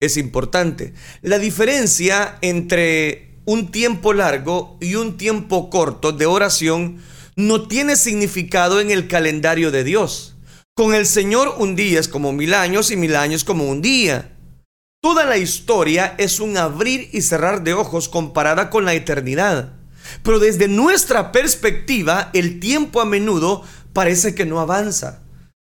Es 0.00 0.16
importante. 0.16 0.92
La 1.22 1.38
diferencia 1.38 2.38
entre 2.40 3.38
un 3.44 3.70
tiempo 3.70 4.12
largo 4.12 4.76
y 4.80 4.96
un 4.96 5.16
tiempo 5.16 5.70
corto 5.70 6.12
de 6.12 6.26
oración 6.26 7.00
no 7.36 7.66
tiene 7.66 7.96
significado 7.96 8.80
en 8.80 8.90
el 8.90 9.08
calendario 9.08 9.70
de 9.70 9.84
Dios. 9.84 10.36
Con 10.76 10.94
el 10.94 11.06
Señor 11.06 11.54
un 11.58 11.76
día 11.76 12.00
es 12.00 12.08
como 12.08 12.32
mil 12.32 12.54
años 12.54 12.90
y 12.90 12.96
mil 12.96 13.16
años 13.16 13.44
como 13.44 13.68
un 13.68 13.80
día. 13.80 14.36
Toda 15.00 15.24
la 15.24 15.36
historia 15.36 16.14
es 16.18 16.40
un 16.40 16.56
abrir 16.56 17.10
y 17.12 17.22
cerrar 17.22 17.62
de 17.62 17.74
ojos 17.74 18.08
comparada 18.08 18.70
con 18.70 18.84
la 18.84 18.94
eternidad. 18.94 19.74
Pero 20.22 20.38
desde 20.38 20.68
nuestra 20.68 21.32
perspectiva, 21.32 22.30
el 22.32 22.60
tiempo 22.60 23.00
a 23.00 23.04
menudo 23.04 23.62
parece 23.92 24.34
que 24.34 24.46
no 24.46 24.60
avanza. 24.60 25.22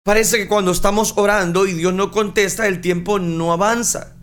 Parece 0.04 0.38
que 0.38 0.48
cuando 0.48 0.70
estamos 0.70 1.14
orando 1.16 1.66
y 1.66 1.72
Dios 1.72 1.92
no 1.92 2.10
contesta, 2.10 2.66
el 2.66 2.80
tiempo 2.80 3.18
no 3.18 3.52
avanza. 3.52 4.15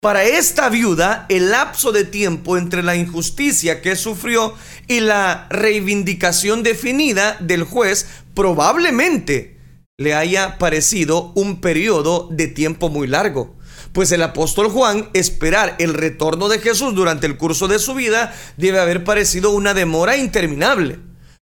Para 0.00 0.22
esta 0.22 0.68
viuda, 0.68 1.26
el 1.28 1.50
lapso 1.50 1.90
de 1.90 2.04
tiempo 2.04 2.56
entre 2.56 2.84
la 2.84 2.94
injusticia 2.94 3.82
que 3.82 3.96
sufrió 3.96 4.54
y 4.86 5.00
la 5.00 5.48
reivindicación 5.50 6.62
definida 6.62 7.36
del 7.40 7.64
juez 7.64 8.06
probablemente 8.32 9.58
le 9.96 10.14
haya 10.14 10.56
parecido 10.56 11.32
un 11.34 11.60
periodo 11.60 12.28
de 12.30 12.46
tiempo 12.46 12.90
muy 12.90 13.08
largo. 13.08 13.56
Pues 13.92 14.12
el 14.12 14.22
apóstol 14.22 14.68
Juan 14.68 15.10
esperar 15.14 15.74
el 15.80 15.94
retorno 15.94 16.48
de 16.48 16.60
Jesús 16.60 16.94
durante 16.94 17.26
el 17.26 17.36
curso 17.36 17.66
de 17.66 17.80
su 17.80 17.94
vida 17.94 18.32
debe 18.56 18.78
haber 18.78 19.02
parecido 19.02 19.50
una 19.50 19.74
demora 19.74 20.16
interminable. 20.16 21.00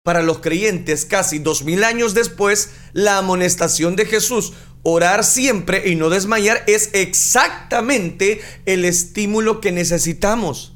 Para 0.03 0.23
los 0.23 0.39
creyentes, 0.39 1.05
casi 1.05 1.39
dos 1.39 1.63
mil 1.63 1.85
años 1.85 2.13
después, 2.15 2.71
la 2.91 3.19
amonestación 3.19 3.95
de 3.95 4.07
Jesús 4.07 4.51
Orar 4.83 5.23
siempre 5.23 5.89
y 5.89 5.95
no 5.95 6.09
desmayar 6.09 6.63
es 6.65 6.89
exactamente 6.93 8.41
el 8.65 8.83
estímulo 8.83 9.61
que 9.61 9.71
necesitamos. 9.71 10.73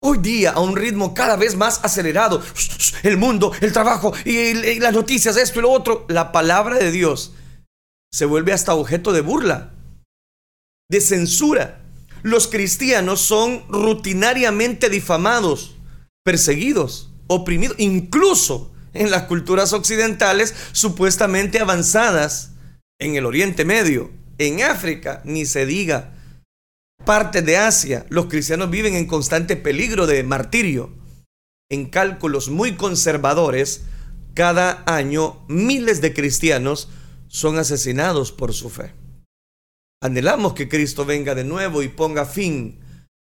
Hoy 0.00 0.18
día, 0.18 0.52
a 0.52 0.60
un 0.60 0.76
ritmo 0.76 1.12
cada 1.12 1.34
vez 1.34 1.56
más 1.56 1.80
acelerado, 1.82 2.40
el 3.02 3.16
mundo, 3.16 3.52
el 3.60 3.72
trabajo 3.72 4.12
y, 4.24 4.78
las 4.78 4.92
noticias, 4.92 5.36
esto 5.36 5.58
y 5.58 5.62
lo 5.62 5.70
otro, 5.70 6.06
la 6.08 6.30
palabra 6.30 6.76
de 6.78 6.92
Dios 6.92 7.32
se 8.12 8.26
vuelve 8.26 8.52
hasta 8.52 8.74
objeto 8.74 9.12
de 9.12 9.22
burla, 9.22 9.74
de 10.88 11.00
censura. 11.00 11.82
Los 12.22 12.46
cristianos 12.46 13.20
son 13.20 13.64
rutinariamente 13.68 14.88
difamados, 14.88 15.76
perseguidos, 16.24 17.10
oprimidos, 17.26 17.76
incluso 17.80 18.72
en 18.94 19.10
las 19.10 19.24
culturas 19.24 19.72
occidentales 19.72 20.54
supuestamente 20.72 21.58
avanzadas 21.58 22.52
en 22.98 23.16
el 23.16 23.26
Oriente 23.26 23.64
Medio, 23.64 24.10
en 24.38 24.62
África, 24.62 25.22
ni 25.24 25.46
se 25.46 25.66
diga. 25.66 26.14
Parte 27.04 27.42
de 27.42 27.56
Asia, 27.56 28.06
los 28.08 28.26
cristianos 28.26 28.70
viven 28.70 28.94
en 28.94 29.06
constante 29.06 29.56
peligro 29.56 30.06
de 30.06 30.22
martirio. 30.24 30.90
En 31.70 31.86
cálculos 31.86 32.48
muy 32.48 32.74
conservadores, 32.74 33.82
cada 34.34 34.82
año 34.86 35.44
miles 35.48 36.00
de 36.00 36.12
cristianos 36.12 36.88
son 37.28 37.58
asesinados 37.58 38.32
por 38.32 38.52
su 38.52 38.70
fe. 38.70 38.94
Anhelamos 40.02 40.54
que 40.54 40.68
Cristo 40.68 41.04
venga 41.04 41.34
de 41.34 41.44
nuevo 41.44 41.82
y 41.82 41.88
ponga 41.88 42.24
fin 42.24 42.78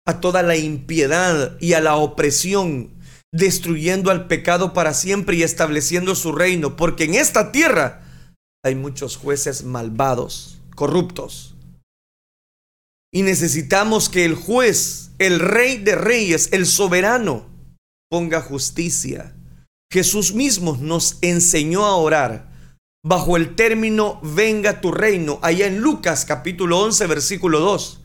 a 0.07 0.21
toda 0.21 0.43
la 0.43 0.57
impiedad 0.57 1.57
y 1.61 1.75
a 1.75 1.81
la 1.81 1.97
opresión, 1.97 2.91
destruyendo 3.33 4.11
al 4.11 4.27
pecado 4.27 4.73
para 4.73 4.95
siempre 4.95 5.37
y 5.37 5.43
estableciendo 5.43 6.15
su 6.15 6.33
reino, 6.33 6.77
porque 6.77 7.05
en 7.05 7.15
esta 7.15 7.53
tierra 7.53 8.03
hay 8.63 8.75
muchos 8.75 9.17
jueces 9.17 9.65
malvados, 9.65 10.59
corruptos. 10.75 11.55
Y 13.13 13.23
necesitamos 13.23 14.09
que 14.09 14.25
el 14.25 14.35
juez, 14.35 15.11
el 15.19 15.41
rey 15.41 15.79
de 15.79 15.97
reyes, 15.97 16.51
el 16.53 16.67
soberano, 16.67 17.47
ponga 18.09 18.41
justicia. 18.41 19.35
Jesús 19.93 20.35
mismo 20.35 20.79
nos 20.81 21.19
enseñó 21.21 21.85
a 21.85 21.97
orar 21.97 22.51
bajo 23.03 23.37
el 23.37 23.57
término 23.57 24.21
venga 24.23 24.81
tu 24.81 24.93
reino, 24.93 25.39
allá 25.43 25.67
en 25.67 25.81
Lucas 25.81 26.25
capítulo 26.27 26.81
11 26.81 27.07
versículo 27.07 27.61
2. 27.61 28.01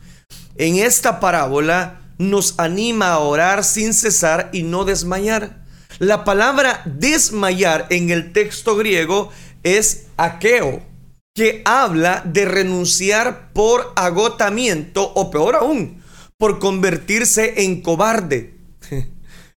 En 0.56 0.76
esta 0.76 1.20
parábola 1.20 2.00
nos 2.18 2.58
anima 2.58 3.12
a 3.12 3.18
orar 3.18 3.62
sin 3.62 3.92
cesar 3.92 4.48
y 4.52 4.62
no 4.62 4.84
desmayar. 4.84 5.64
La 5.98 6.24
palabra 6.24 6.82
desmayar 6.84 7.86
en 7.90 8.10
el 8.10 8.32
texto 8.32 8.76
griego 8.76 9.30
es 9.66 10.06
aqueo, 10.16 10.80
que 11.34 11.60
habla 11.64 12.22
de 12.24 12.44
renunciar 12.44 13.52
por 13.52 13.92
agotamiento 13.96 15.12
o 15.14 15.28
peor 15.28 15.56
aún, 15.56 16.02
por 16.38 16.60
convertirse 16.60 17.64
en 17.64 17.82
cobarde. 17.82 18.54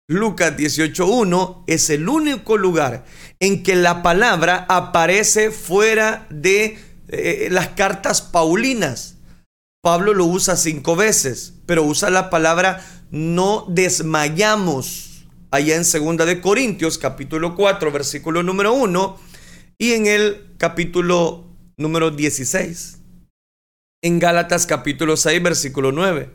Lucas 0.08 0.56
18.1 0.56 1.65
es 1.67 1.89
el 1.89 2.08
único 2.08 2.58
lugar 2.58 3.04
en 3.41 3.63
que 3.63 3.76
la 3.76 4.02
palabra 4.02 4.65
aparece 4.70 5.52
fuera 5.52 6.26
de 6.30 6.80
eh, 7.10 7.50
las 7.52 7.67
cartas 7.70 8.22
paulinas. 8.22 9.15
Pablo 9.84 10.13
lo 10.13 10.26
usa 10.26 10.56
cinco 10.56 10.96
veces, 10.96 11.54
pero 11.65 11.84
usa 11.84 12.10
la 12.10 12.30
palabra 12.30 12.82
no 13.12 13.65
desmayamos 13.67 15.26
allá 15.52 15.76
en 15.76 15.86
segunda 15.86 16.26
de 16.26 16.41
Corintios 16.41 16.98
capítulo 16.98 17.56
4 17.56 17.91
versículo 17.91 18.43
número 18.43 18.74
1 18.74 19.27
y 19.80 19.94
en 19.94 20.08
el 20.08 20.56
capítulo 20.58 21.46
número 21.78 22.12
16. 22.12 23.00
En 24.04 24.20
Gálatas 24.20 24.66
capítulo 24.66 25.18
6 25.18 25.42
versículo 25.44 25.92
9. 25.92 26.30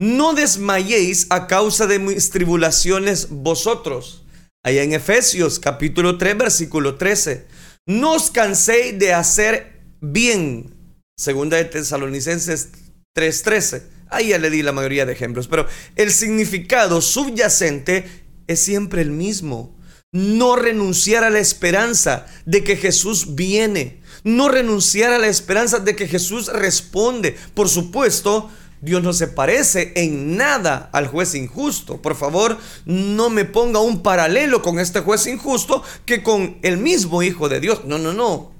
No 0.00 0.34
desmayéis 0.34 1.26
a 1.30 1.46
causa 1.46 1.86
de 1.86 1.98
mis 1.98 2.30
tribulaciones 2.30 3.28
vosotros. 3.30 4.24
Allá 4.64 4.82
en 4.82 4.92
Efesios 4.92 5.58
capítulo 5.58 6.18
3 6.18 6.38
versículo 6.38 6.96
13. 6.96 7.46
No 7.86 8.14
os 8.14 8.30
canséis 8.30 8.98
de 8.98 9.12
hacer 9.12 9.80
bien. 10.00 10.74
Segunda 11.16 11.56
de 11.56 11.64
Tesalonicenses 11.66 12.70
3:13. 13.14 13.82
Ahí 14.08 14.28
ya 14.28 14.38
le 14.38 14.50
di 14.50 14.62
la 14.62 14.72
mayoría 14.72 15.06
de 15.06 15.12
ejemplos, 15.12 15.46
pero 15.46 15.66
el 15.94 16.10
significado 16.10 17.00
subyacente 17.00 18.08
es 18.46 18.60
siempre 18.60 19.02
el 19.02 19.10
mismo. 19.10 19.76
No 20.12 20.56
renunciar 20.56 21.22
a 21.22 21.30
la 21.30 21.38
esperanza 21.38 22.26
de 22.44 22.64
que 22.64 22.76
Jesús 22.76 23.36
viene. 23.36 24.00
No 24.24 24.48
renunciar 24.48 25.12
a 25.12 25.18
la 25.18 25.28
esperanza 25.28 25.78
de 25.78 25.94
que 25.94 26.08
Jesús 26.08 26.48
responde. 26.52 27.36
Por 27.54 27.68
supuesto, 27.68 28.50
Dios 28.80 29.02
no 29.02 29.12
se 29.12 29.28
parece 29.28 29.92
en 29.94 30.36
nada 30.36 30.90
al 30.92 31.06
juez 31.06 31.34
injusto. 31.34 32.02
Por 32.02 32.16
favor, 32.16 32.58
no 32.86 33.30
me 33.30 33.44
ponga 33.44 33.78
un 33.80 34.02
paralelo 34.02 34.62
con 34.62 34.80
este 34.80 35.00
juez 35.00 35.26
injusto 35.26 35.82
que 36.06 36.22
con 36.22 36.58
el 36.62 36.78
mismo 36.78 37.22
Hijo 37.22 37.48
de 37.48 37.60
Dios. 37.60 37.84
No, 37.84 37.98
no, 37.98 38.12
no. 38.12 38.52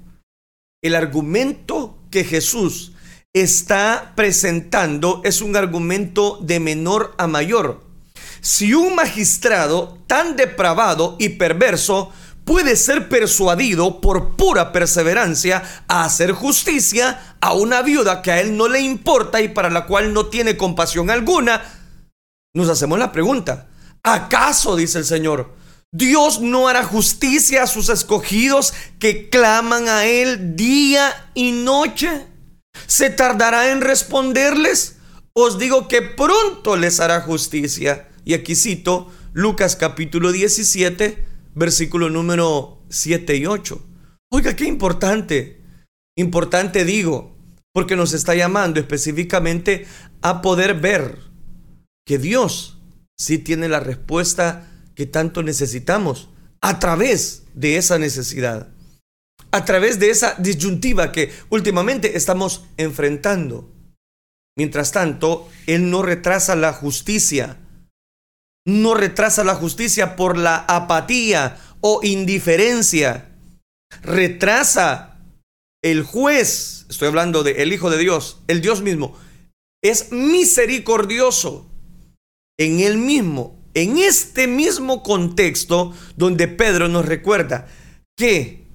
El 0.81 0.95
argumento 0.95 1.97
que 2.11 2.23
Jesús 2.23 2.93
está 3.33 4.13
presentando 4.15 5.21
es 5.25 5.41
un 5.41 5.55
argumento 5.55 6.39
de 6.41 6.59
menor 6.59 7.13
a 7.17 7.27
mayor. 7.27 7.90
Si 8.41 8.73
un 8.73 8.95
magistrado 8.95 9.99
tan 10.07 10.35
depravado 10.35 11.15
y 11.19 11.29
perverso 11.29 12.11
puede 12.43 12.75
ser 12.75 13.07
persuadido 13.07 14.01
por 14.01 14.35
pura 14.35 14.71
perseverancia 14.71 15.63
a 15.87 16.03
hacer 16.05 16.31
justicia 16.31 17.37
a 17.39 17.53
una 17.53 17.83
viuda 17.83 18.23
que 18.23 18.31
a 18.31 18.41
él 18.41 18.57
no 18.57 18.67
le 18.67 18.81
importa 18.81 19.41
y 19.41 19.49
para 19.49 19.69
la 19.69 19.85
cual 19.85 20.13
no 20.13 20.25
tiene 20.25 20.57
compasión 20.57 21.11
alguna, 21.11 21.61
nos 22.55 22.67
hacemos 22.67 22.97
la 22.97 23.11
pregunta, 23.11 23.69
¿acaso, 24.03 24.75
dice 24.75 24.97
el 24.97 25.05
Señor, 25.05 25.53
Dios 25.91 26.41
no 26.41 26.67
hará 26.67 26.83
justicia 26.83 27.63
a 27.63 27.67
sus 27.67 27.89
escogidos 27.89 28.73
que 28.97 29.29
claman 29.29 29.87
a 29.87 30.05
Él 30.05 30.55
día 30.55 31.29
y 31.35 31.51
noche? 31.51 32.27
¿Se 32.87 33.09
tardará 33.11 33.71
en 33.71 33.81
responderles? 33.81 34.97
Os 35.33 35.59
digo 35.59 35.87
que 35.87 36.01
pronto 36.01 36.75
les 36.75 36.99
hará 36.99 37.21
justicia. 37.21 38.07
Y 38.23 38.33
aquí 38.33 38.55
cito 38.55 39.11
Lucas 39.33 39.75
capítulo 39.75 40.31
17, 40.31 41.25
versículo 41.55 42.09
número 42.09 42.83
7 42.89 43.35
y 43.37 43.45
8. 43.45 43.85
Oiga, 44.31 44.55
qué 44.55 44.65
importante. 44.65 45.61
Importante 46.17 46.85
digo, 46.85 47.35
porque 47.73 47.95
nos 47.95 48.13
está 48.13 48.35
llamando 48.35 48.79
específicamente 48.79 49.85
a 50.21 50.41
poder 50.41 50.79
ver 50.79 51.19
que 52.05 52.17
Dios 52.17 52.79
sí 53.17 53.37
tiene 53.37 53.69
la 53.69 53.79
respuesta 53.79 54.67
que 54.95 55.05
tanto 55.05 55.43
necesitamos 55.43 56.29
a 56.61 56.79
través 56.79 57.43
de 57.53 57.77
esa 57.77 57.97
necesidad 57.97 58.71
a 59.51 59.65
través 59.65 59.99
de 59.99 60.09
esa 60.09 60.35
disyuntiva 60.37 61.11
que 61.11 61.31
últimamente 61.49 62.17
estamos 62.17 62.65
enfrentando. 62.77 63.69
Mientras 64.57 64.91
tanto, 64.91 65.49
Él 65.67 65.89
no 65.89 66.01
retrasa 66.01 66.55
la 66.55 66.73
justicia. 66.73 67.57
No 68.65 68.93
retrasa 68.93 69.43
la 69.43 69.55
justicia 69.55 70.15
por 70.15 70.37
la 70.37 70.57
apatía 70.57 71.57
o 71.81 72.01
indiferencia. 72.03 73.29
Retrasa 74.03 75.19
el 75.83 76.03
juez, 76.03 76.85
estoy 76.89 77.07
hablando 77.07 77.43
del 77.43 77.57
el 77.57 77.73
Hijo 77.73 77.89
de 77.89 77.97
Dios, 77.97 78.37
el 78.47 78.61
Dios 78.61 78.81
mismo, 78.81 79.17
es 79.83 80.11
misericordioso 80.11 81.67
en 82.59 82.79
Él 82.79 82.97
mismo, 82.97 83.59
en 83.73 83.97
este 83.97 84.47
mismo 84.47 85.01
contexto 85.01 85.93
donde 86.15 86.47
Pedro 86.47 86.87
nos 86.87 87.05
recuerda 87.05 87.67
que 88.15 88.67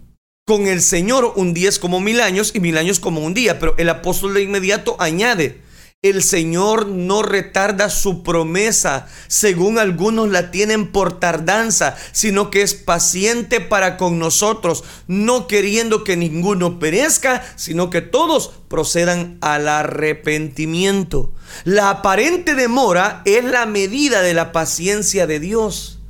con 0.46 0.66
el 0.66 0.80
Señor 0.80 1.32
un 1.36 1.54
día 1.54 1.68
es 1.68 1.78
como 1.78 2.00
mil 2.00 2.20
años 2.20 2.52
y 2.54 2.60
mil 2.60 2.78
años 2.78 3.00
como 3.00 3.20
un 3.20 3.34
día, 3.34 3.58
pero 3.58 3.76
el 3.78 3.88
apóstol 3.88 4.34
de 4.34 4.42
inmediato 4.42 4.96
añade, 4.98 5.60
el 6.02 6.22
Señor 6.22 6.86
no 6.86 7.22
retarda 7.22 7.88
su 7.90 8.22
promesa, 8.22 9.08
según 9.28 9.78
algunos 9.78 10.28
la 10.28 10.50
tienen 10.50 10.92
por 10.92 11.18
tardanza, 11.18 11.96
sino 12.12 12.50
que 12.50 12.62
es 12.62 12.74
paciente 12.74 13.60
para 13.60 13.96
con 13.96 14.18
nosotros, 14.18 14.84
no 15.08 15.46
queriendo 15.46 16.04
que 16.04 16.16
ninguno 16.16 16.78
perezca, 16.78 17.42
sino 17.56 17.90
que 17.90 18.02
todos 18.02 18.52
procedan 18.68 19.38
al 19.40 19.68
arrepentimiento. 19.68 21.32
La 21.64 21.90
aparente 21.90 22.54
demora 22.54 23.22
es 23.24 23.44
la 23.44 23.66
medida 23.66 24.22
de 24.22 24.34
la 24.34 24.52
paciencia 24.52 25.26
de 25.26 25.40
Dios. 25.40 26.00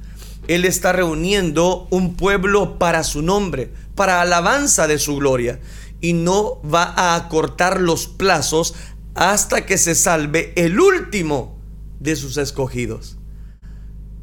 Él 0.49 0.65
está 0.65 0.93
reuniendo 0.93 1.89
un 1.91 2.17
pueblo 2.17 2.79
para 2.79 3.03
su 3.03 3.23
nombre 3.23 3.73
para 3.97 4.21
alabanza 4.21 4.87
de 4.87 4.99
su 4.99 5.17
gloria 5.17 5.59
y 6.01 6.13
no 6.13 6.61
va 6.63 6.85
a 6.85 7.17
acortar 7.17 7.81
los 7.81 8.07
plazos 8.07 8.75
hasta 9.17 9.67
que 9.67 9.79
se 9.79 9.95
salve 9.95 10.53
el 10.57 10.79
último 10.79 11.59
de 11.99 12.17
sus 12.17 12.37
escogidos. 12.37 13.19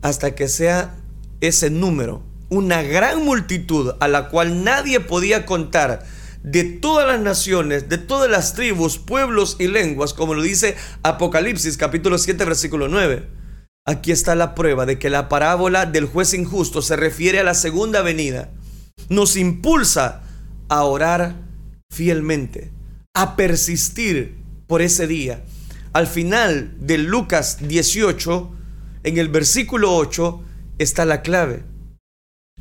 Hasta 0.01 0.35
que 0.35 0.47
sea 0.47 0.95
ese 1.41 1.69
número, 1.69 2.23
una 2.49 2.83
gran 2.83 3.23
multitud 3.23 3.93
a 3.99 4.07
la 4.07 4.29
cual 4.29 4.63
nadie 4.63 4.99
podía 4.99 5.45
contar 5.45 6.05
de 6.43 6.63
todas 6.63 7.07
las 7.07 7.19
naciones, 7.19 7.89
de 7.89 7.97
todas 7.97 8.29
las 8.29 8.53
tribus, 8.53 8.99
pueblos 8.99 9.55
y 9.59 9.67
lenguas, 9.67 10.13
como 10.13 10.33
lo 10.33 10.41
dice 10.41 10.75
Apocalipsis 11.01 11.77
capítulo 11.77 12.17
7 12.17 12.45
versículo 12.45 12.87
9. 12.87 13.27
Aquí 13.85 14.11
está 14.11 14.35
la 14.35 14.55
prueba 14.55 14.85
de 14.85 14.99
que 14.99 15.09
la 15.09 15.27
parábola 15.27 15.85
del 15.85 16.05
juez 16.05 16.33
injusto 16.33 16.81
se 16.81 16.95
refiere 16.95 17.39
a 17.39 17.43
la 17.43 17.53
segunda 17.53 18.01
venida 18.01 18.51
nos 19.09 19.35
impulsa 19.35 20.21
a 20.69 20.83
orar 20.83 21.35
fielmente, 21.89 22.71
a 23.13 23.35
persistir 23.35 24.42
por 24.73 24.81
ese 24.81 25.05
día. 25.05 25.45
Al 25.93 26.07
final 26.07 26.75
de 26.79 26.97
Lucas 26.97 27.59
18, 27.67 28.51
en 29.03 29.19
el 29.19 29.29
versículo 29.29 29.95
8, 29.95 30.41
está 30.79 31.05
la 31.05 31.21
clave. 31.21 31.63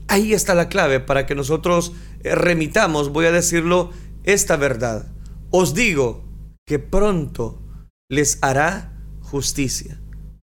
Ahí 0.08 0.34
está 0.34 0.54
la 0.54 0.68
clave 0.68 1.00
para 1.00 1.24
que 1.24 1.34
nosotros 1.34 1.94
eh, 2.22 2.34
remitamos, 2.34 3.08
voy 3.14 3.24
a 3.24 3.32
decirlo, 3.32 3.92
esta 4.24 4.56
verdad. 4.56 5.10
Os 5.50 5.72
digo 5.72 6.28
que 6.66 6.78
pronto 6.78 7.62
les 8.10 8.36
hará 8.42 8.92
justicia. 9.22 9.98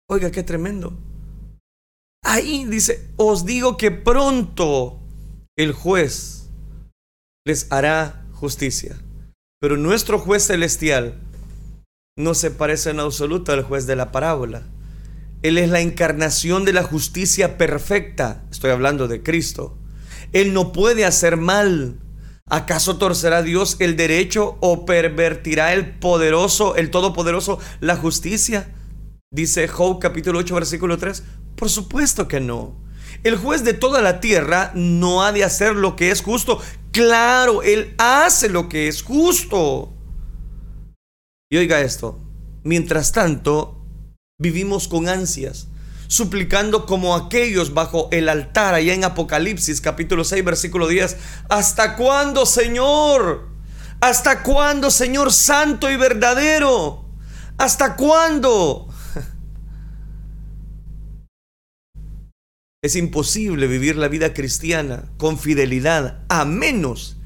Oiga, 0.10 0.32
qué 0.32 0.44
tremendo. 0.44 1.00
Ahí 2.26 2.66
dice, 2.66 3.10
os 3.16 3.46
digo 3.46 3.78
que 3.78 3.90
pronto 3.90 5.00
el 5.58 5.72
juez 5.72 6.50
les 7.48 7.72
hará 7.72 8.26
justicia. 8.34 9.02
Pero 9.62 9.78
nuestro 9.78 10.20
juez 10.20 10.46
celestial 10.48 11.22
no 12.16 12.36
se 12.36 12.52
parece 12.52 12.92
en 12.92 13.00
absoluto 13.00 13.52
al 13.54 13.64
juez 13.64 13.88
de 13.88 13.96
la 13.96 14.12
parábola. 14.12 14.62
Él 15.42 15.58
es 15.58 15.70
la 15.72 15.80
encarnación 15.80 16.64
de 16.64 16.72
la 16.72 16.84
justicia 16.84 17.58
perfecta. 17.58 18.44
Estoy 18.52 18.70
hablando 18.70 19.08
de 19.08 19.24
Cristo. 19.24 19.80
Él 20.32 20.54
no 20.54 20.72
puede 20.74 21.06
hacer 21.06 21.38
mal. 21.38 22.00
¿Acaso 22.48 22.98
torcerá 22.98 23.42
Dios 23.42 23.78
el 23.80 23.96
derecho 23.96 24.58
o 24.60 24.86
pervertirá 24.86 25.74
el 25.74 25.98
poderoso, 25.98 26.76
el 26.76 26.92
todopoderoso, 26.92 27.58
la 27.80 27.96
justicia? 27.96 28.76
Dice 29.32 29.68
Job 29.68 30.00
capítulo 30.00 30.38
8 30.38 30.54
versículo 30.54 31.00
3. 31.00 31.24
Por 31.56 31.72
supuesto 31.72 32.28
que 32.28 32.40
no. 32.40 32.76
El 33.24 33.38
juez 33.38 33.64
de 33.64 33.74
toda 33.74 34.04
la 34.04 34.20
tierra 34.20 34.72
no 34.76 35.24
ha 35.24 35.32
de 35.32 35.44
hacer 35.44 35.76
lo 35.76 35.96
que 35.96 36.12
es 36.12 36.22
justo. 36.22 36.62
Claro, 36.92 37.64
él 37.64 37.96
hace 37.98 38.50
lo 38.50 38.70
que 38.70 38.88
es 38.88 39.02
justo. 39.02 39.93
Y 41.54 41.58
oiga 41.58 41.82
esto, 41.82 42.20
mientras 42.64 43.12
tanto, 43.12 43.86
vivimos 44.40 44.88
con 44.88 45.08
ansias, 45.08 45.68
suplicando 46.08 46.88
como 46.88 47.16
aquellos 47.16 47.76
bajo 47.76 48.10
el 48.12 48.28
altar 48.28 48.74
allá 48.74 48.96
en 48.96 49.04
Apocalipsis 49.04 49.80
capítulo 49.80 50.24
6 50.24 50.44
versículo 50.44 50.88
10, 50.88 51.16
¿hasta 51.50 51.96
cuándo, 51.96 52.48
Señor? 52.48 53.50
¿Hasta 54.02 54.42
cuándo, 54.42 54.90
Señor 54.90 55.32
santo 55.32 55.92
y 55.92 55.96
verdadero? 55.96 57.06
¿Hasta 57.60 57.98
cuándo? 57.98 58.88
Es 62.82 62.96
imposible 62.96 63.68
vivir 63.68 63.96
la 63.96 64.08
vida 64.08 64.34
cristiana 64.34 65.04
con 65.18 65.38
fidelidad 65.38 66.26
a 66.30 66.46
menos 66.46 67.18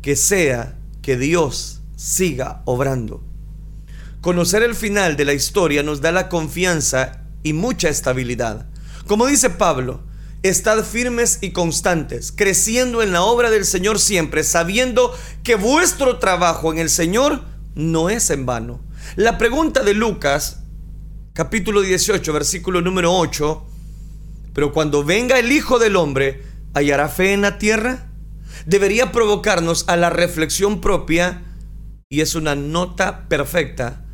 que 0.00 0.16
sea 0.16 0.78
que 1.02 1.18
Dios 1.18 1.82
siga 1.96 2.62
obrando. 2.64 3.27
Conocer 4.20 4.64
el 4.64 4.74
final 4.74 5.16
de 5.16 5.24
la 5.24 5.32
historia 5.32 5.84
nos 5.84 6.00
da 6.00 6.10
la 6.10 6.28
confianza 6.28 7.22
y 7.44 7.52
mucha 7.52 7.88
estabilidad. 7.88 8.66
Como 9.06 9.28
dice 9.28 9.48
Pablo, 9.48 10.02
estad 10.42 10.84
firmes 10.84 11.38
y 11.40 11.52
constantes, 11.52 12.32
creciendo 12.32 13.00
en 13.00 13.12
la 13.12 13.22
obra 13.22 13.48
del 13.48 13.64
Señor 13.64 14.00
siempre, 14.00 14.42
sabiendo 14.42 15.16
que 15.44 15.54
vuestro 15.54 16.18
trabajo 16.18 16.72
en 16.72 16.80
el 16.80 16.90
Señor 16.90 17.42
no 17.76 18.10
es 18.10 18.30
en 18.30 18.44
vano. 18.44 18.80
La 19.14 19.38
pregunta 19.38 19.84
de 19.84 19.94
Lucas, 19.94 20.64
capítulo 21.32 21.80
18, 21.80 22.32
versículo 22.32 22.80
número 22.80 23.16
8, 23.16 23.66
pero 24.52 24.72
cuando 24.72 25.04
venga 25.04 25.38
el 25.38 25.52
Hijo 25.52 25.78
del 25.78 25.94
Hombre, 25.94 26.42
¿hallará 26.74 27.08
fe 27.08 27.34
en 27.34 27.42
la 27.42 27.58
tierra? 27.58 28.08
Debería 28.66 29.12
provocarnos 29.12 29.84
a 29.86 29.96
la 29.96 30.10
reflexión 30.10 30.80
propia 30.80 31.44
y 32.08 32.20
es 32.20 32.34
una 32.34 32.56
nota 32.56 33.28
perfecta 33.28 34.06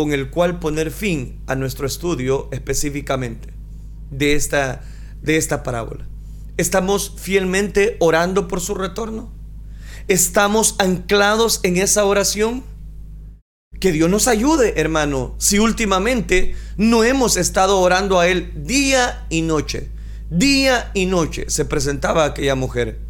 con 0.00 0.14
el 0.14 0.30
cual 0.30 0.60
poner 0.60 0.90
fin 0.90 1.42
a 1.46 1.54
nuestro 1.54 1.86
estudio 1.86 2.48
específicamente 2.52 3.50
de 4.10 4.32
esta, 4.32 4.80
de 5.20 5.36
esta 5.36 5.62
parábola. 5.62 6.08
¿Estamos 6.56 7.16
fielmente 7.18 7.98
orando 8.00 8.48
por 8.48 8.62
su 8.62 8.74
retorno? 8.74 9.30
¿Estamos 10.08 10.74
anclados 10.78 11.60
en 11.64 11.76
esa 11.76 12.06
oración? 12.06 12.64
Que 13.78 13.92
Dios 13.92 14.08
nos 14.08 14.26
ayude, 14.26 14.80
hermano, 14.80 15.34
si 15.36 15.58
últimamente 15.58 16.54
no 16.78 17.04
hemos 17.04 17.36
estado 17.36 17.78
orando 17.78 18.18
a 18.18 18.26
Él 18.26 18.54
día 18.56 19.26
y 19.28 19.42
noche. 19.42 19.90
Día 20.30 20.92
y 20.94 21.04
noche 21.04 21.44
se 21.48 21.66
presentaba 21.66 22.24
aquella 22.24 22.54
mujer. 22.54 23.00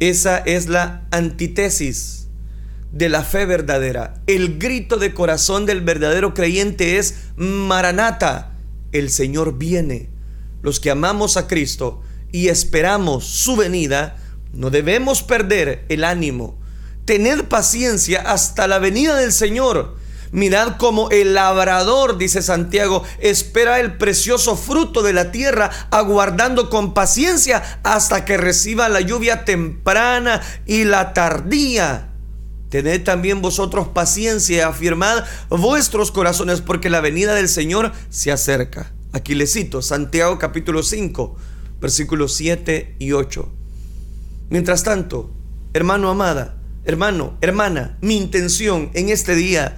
Esa 0.00 0.36
es 0.36 0.68
la 0.68 1.06
antítesis 1.10 2.23
de 2.94 3.08
la 3.08 3.24
fe 3.24 3.44
verdadera. 3.44 4.14
El 4.28 4.58
grito 4.58 4.96
de 4.96 5.12
corazón 5.12 5.66
del 5.66 5.80
verdadero 5.80 6.32
creyente 6.32 6.96
es 6.96 7.16
Maranata, 7.36 8.52
el 8.92 9.10
Señor 9.10 9.58
viene. 9.58 10.10
Los 10.62 10.78
que 10.78 10.92
amamos 10.92 11.36
a 11.36 11.48
Cristo 11.48 12.02
y 12.30 12.48
esperamos 12.48 13.24
su 13.24 13.56
venida, 13.56 14.16
no 14.52 14.70
debemos 14.70 15.24
perder 15.24 15.84
el 15.88 16.04
ánimo. 16.04 16.56
Tened 17.04 17.44
paciencia 17.46 18.20
hasta 18.20 18.68
la 18.68 18.78
venida 18.78 19.16
del 19.16 19.32
Señor. 19.32 19.96
Mirad 20.30 20.76
como 20.78 21.10
el 21.10 21.34
labrador, 21.34 22.16
dice 22.16 22.42
Santiago, 22.42 23.02
espera 23.18 23.80
el 23.80 23.96
precioso 23.96 24.56
fruto 24.56 25.02
de 25.02 25.12
la 25.12 25.32
tierra, 25.32 25.70
aguardando 25.90 26.70
con 26.70 26.94
paciencia 26.94 27.80
hasta 27.82 28.24
que 28.24 28.36
reciba 28.36 28.88
la 28.88 29.00
lluvia 29.00 29.44
temprana 29.44 30.40
y 30.64 30.84
la 30.84 31.12
tardía. 31.12 32.13
Tened 32.74 33.04
también 33.04 33.40
vosotros 33.40 33.86
paciencia 33.86 34.56
y 34.56 34.60
afirmad 34.60 35.22
vuestros 35.48 36.10
corazones 36.10 36.60
porque 36.60 36.90
la 36.90 37.00
venida 37.00 37.32
del 37.36 37.48
Señor 37.48 37.92
se 38.10 38.32
acerca. 38.32 38.92
Aquí 39.12 39.36
le 39.36 39.46
cito 39.46 39.80
Santiago 39.80 40.40
capítulo 40.40 40.82
5, 40.82 41.36
versículos 41.80 42.34
7 42.34 42.96
y 42.98 43.12
8. 43.12 43.48
Mientras 44.50 44.82
tanto, 44.82 45.30
hermano 45.72 46.10
amada, 46.10 46.60
hermano, 46.84 47.38
hermana, 47.42 47.96
mi 48.00 48.16
intención 48.16 48.90
en 48.94 49.08
este 49.08 49.36
día 49.36 49.76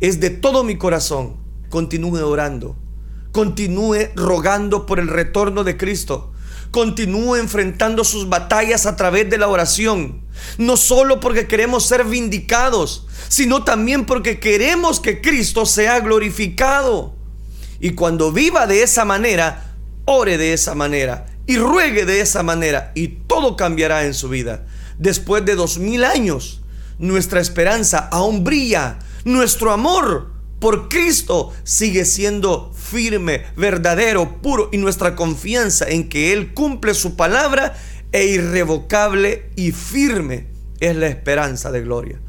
es 0.00 0.18
de 0.18 0.30
todo 0.30 0.64
mi 0.64 0.76
corazón, 0.76 1.36
continúe 1.68 2.18
orando, 2.18 2.76
continúe 3.30 4.08
rogando 4.16 4.86
por 4.86 4.98
el 4.98 5.06
retorno 5.06 5.62
de 5.62 5.76
Cristo 5.76 6.33
continúe 6.74 7.36
enfrentando 7.36 8.02
sus 8.02 8.28
batallas 8.28 8.84
a 8.84 8.96
través 8.96 9.30
de 9.30 9.38
la 9.38 9.46
oración. 9.46 10.22
No 10.58 10.76
solo 10.76 11.20
porque 11.20 11.46
queremos 11.46 11.86
ser 11.86 12.02
vindicados, 12.02 13.06
sino 13.28 13.62
también 13.62 14.06
porque 14.06 14.40
queremos 14.40 14.98
que 14.98 15.20
Cristo 15.20 15.66
sea 15.66 16.00
glorificado. 16.00 17.14
Y 17.78 17.90
cuando 17.90 18.32
viva 18.32 18.66
de 18.66 18.82
esa 18.82 19.04
manera, 19.04 19.76
ore 20.04 20.36
de 20.36 20.52
esa 20.52 20.74
manera 20.74 21.26
y 21.46 21.58
ruegue 21.58 22.06
de 22.06 22.20
esa 22.20 22.42
manera 22.42 22.90
y 22.96 23.06
todo 23.28 23.54
cambiará 23.54 24.04
en 24.04 24.12
su 24.12 24.28
vida. 24.28 24.66
Después 24.98 25.44
de 25.44 25.54
dos 25.54 25.78
mil 25.78 26.02
años, 26.02 26.60
nuestra 26.98 27.40
esperanza 27.40 28.08
aún 28.10 28.42
brilla, 28.42 28.98
nuestro 29.24 29.70
amor 29.70 30.32
por 30.58 30.88
Cristo 30.88 31.52
sigue 31.62 32.04
siendo 32.04 32.73
firme, 32.84 33.44
verdadero, 33.56 34.42
puro 34.42 34.68
y 34.70 34.76
nuestra 34.76 35.16
confianza 35.16 35.88
en 35.88 36.08
que 36.08 36.32
Él 36.32 36.52
cumple 36.52 36.94
su 36.94 37.16
palabra 37.16 37.74
e 38.12 38.26
irrevocable 38.26 39.50
y 39.56 39.72
firme 39.72 40.46
es 40.80 40.94
la 40.94 41.06
esperanza 41.06 41.72
de 41.72 41.80
gloria. 41.80 42.20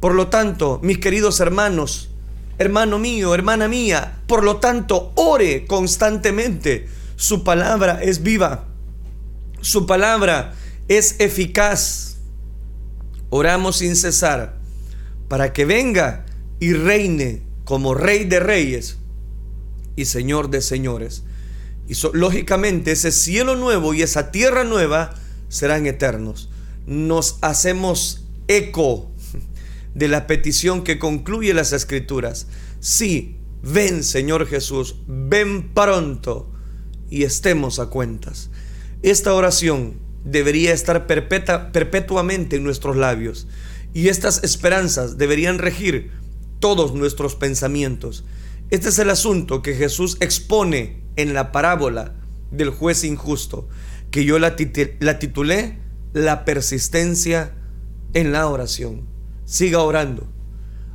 Por 0.00 0.14
lo 0.14 0.28
tanto, 0.28 0.78
mis 0.82 0.98
queridos 0.98 1.40
hermanos, 1.40 2.10
hermano 2.58 2.98
mío, 2.98 3.34
hermana 3.34 3.68
mía, 3.68 4.20
por 4.26 4.44
lo 4.44 4.58
tanto, 4.58 5.12
ore 5.16 5.66
constantemente. 5.66 6.88
Su 7.16 7.42
palabra 7.42 8.00
es 8.02 8.22
viva. 8.22 8.66
Su 9.60 9.86
palabra 9.86 10.54
es 10.88 11.16
eficaz. 11.18 12.18
Oramos 13.30 13.78
sin 13.78 13.96
cesar 13.96 14.58
para 15.28 15.52
que 15.52 15.64
venga 15.64 16.24
y 16.60 16.72
reine 16.72 17.42
como 17.64 17.94
Rey 17.94 18.24
de 18.24 18.40
Reyes 18.40 18.98
y 19.96 20.06
Señor 20.06 20.50
de 20.50 20.60
Señores. 20.60 21.24
Y 21.88 21.94
lógicamente 22.12 22.92
ese 22.92 23.12
cielo 23.12 23.56
nuevo 23.56 23.94
y 23.94 24.02
esa 24.02 24.30
tierra 24.30 24.64
nueva 24.64 25.14
serán 25.48 25.86
eternos. 25.86 26.50
Nos 26.86 27.38
hacemos 27.42 28.24
eco 28.48 29.10
de 29.94 30.08
la 30.08 30.26
petición 30.26 30.82
que 30.82 30.98
concluye 30.98 31.54
las 31.54 31.72
escrituras. 31.72 32.46
Sí, 32.80 33.36
ven 33.62 34.02
Señor 34.02 34.46
Jesús, 34.46 34.96
ven 35.06 35.72
pronto 35.72 36.50
y 37.10 37.22
estemos 37.24 37.78
a 37.78 37.86
cuentas. 37.86 38.50
Esta 39.02 39.34
oración 39.34 39.94
debería 40.24 40.72
estar 40.72 41.06
perpetuamente 41.06 42.56
en 42.56 42.64
nuestros 42.64 42.96
labios 42.96 43.46
y 43.92 44.08
estas 44.08 44.42
esperanzas 44.42 45.18
deberían 45.18 45.58
regir 45.58 46.10
todos 46.58 46.94
nuestros 46.94 47.36
pensamientos. 47.36 48.24
Este 48.70 48.88
es 48.88 48.98
el 48.98 49.10
asunto 49.10 49.62
que 49.62 49.74
Jesús 49.74 50.16
expone 50.20 51.02
en 51.16 51.34
la 51.34 51.52
parábola 51.52 52.14
del 52.50 52.70
juez 52.70 53.04
injusto, 53.04 53.68
que 54.10 54.24
yo 54.24 54.38
la, 54.38 54.56
titulé 54.56 55.78
La 56.12 56.44
persistencia 56.44 57.52
en 58.14 58.32
la 58.32 58.48
oración. 58.48 59.06
Siga 59.44 59.80
orando. 59.80 60.26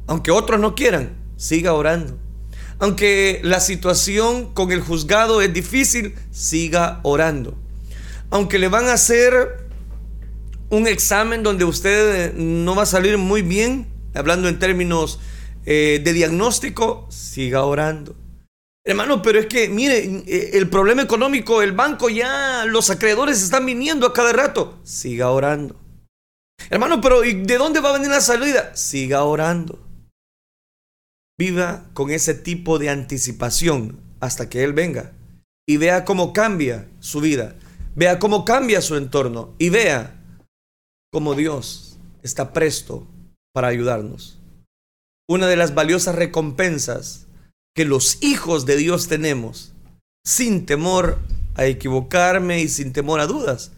Aunque 0.07 0.31
otros 0.31 0.59
no 0.59 0.73
quieran, 0.73 1.17
siga 1.37 1.73
orando. 1.73 2.17
Aunque 2.79 3.41
la 3.43 3.59
situación 3.59 4.53
con 4.53 4.71
el 4.71 4.81
juzgado 4.81 5.41
es 5.41 5.53
difícil, 5.53 6.15
siga 6.31 7.01
orando. 7.03 7.57
Aunque 8.31 8.57
le 8.57 8.69
van 8.69 8.85
a 8.85 8.93
hacer 8.93 9.67
un 10.69 10.87
examen 10.87 11.43
donde 11.43 11.65
usted 11.65 12.33
no 12.35 12.75
va 12.75 12.83
a 12.83 12.87
salir 12.87 13.17
muy 13.17 13.41
bien, 13.41 13.87
hablando 14.13 14.47
en 14.47 14.59
términos 14.59 15.19
eh, 15.65 16.01
de 16.03 16.13
diagnóstico, 16.13 17.07
siga 17.09 17.63
orando. 17.63 18.15
Hermano, 18.85 19.21
pero 19.21 19.39
es 19.39 19.45
que, 19.45 19.69
mire, 19.69 19.99
eh, 20.25 20.51
el 20.53 20.69
problema 20.69 21.01
económico, 21.01 21.61
el 21.61 21.73
banco 21.73 22.09
ya, 22.09 22.65
los 22.65 22.89
acreedores 22.89 23.41
están 23.41 23.65
viniendo 23.65 24.07
a 24.07 24.13
cada 24.13 24.33
rato. 24.33 24.79
Siga 24.83 25.29
orando. 25.29 25.75
Hermano, 26.69 26.99
pero 27.01 27.23
¿y 27.23 27.33
de 27.33 27.57
dónde 27.57 27.79
va 27.79 27.89
a 27.89 27.93
venir 27.93 28.09
la 28.09 28.21
salida? 28.21 28.75
Siga 28.75 29.23
orando. 29.23 29.85
Viva 31.37 31.85
con 31.93 32.09
ese 32.09 32.33
tipo 32.33 32.79
de 32.79 32.89
anticipación 32.89 33.99
hasta 34.19 34.49
que 34.49 34.63
Él 34.63 34.73
venga 34.73 35.13
y 35.67 35.77
vea 35.77 36.03
cómo 36.03 36.33
cambia 36.33 36.89
su 36.99 37.21
vida, 37.21 37.55
vea 37.95 38.17
cómo 38.17 38.43
cambia 38.43 38.81
su 38.81 38.95
entorno 38.95 39.53
y 39.59 39.69
vea 39.69 40.19
cómo 41.11 41.35
Dios 41.35 41.99
está 42.23 42.53
presto 42.53 43.07
para 43.53 43.67
ayudarnos. 43.67 44.38
Una 45.29 45.45
de 45.45 45.55
las 45.55 45.75
valiosas 45.75 46.15
recompensas 46.15 47.27
que 47.75 47.85
los 47.85 48.17
hijos 48.23 48.65
de 48.65 48.77
Dios 48.77 49.07
tenemos, 49.07 49.73
sin 50.25 50.65
temor 50.65 51.19
a 51.53 51.65
equivocarme 51.65 52.61
y 52.61 52.67
sin 52.67 52.93
temor 52.93 53.19
a 53.19 53.27
dudas, 53.27 53.71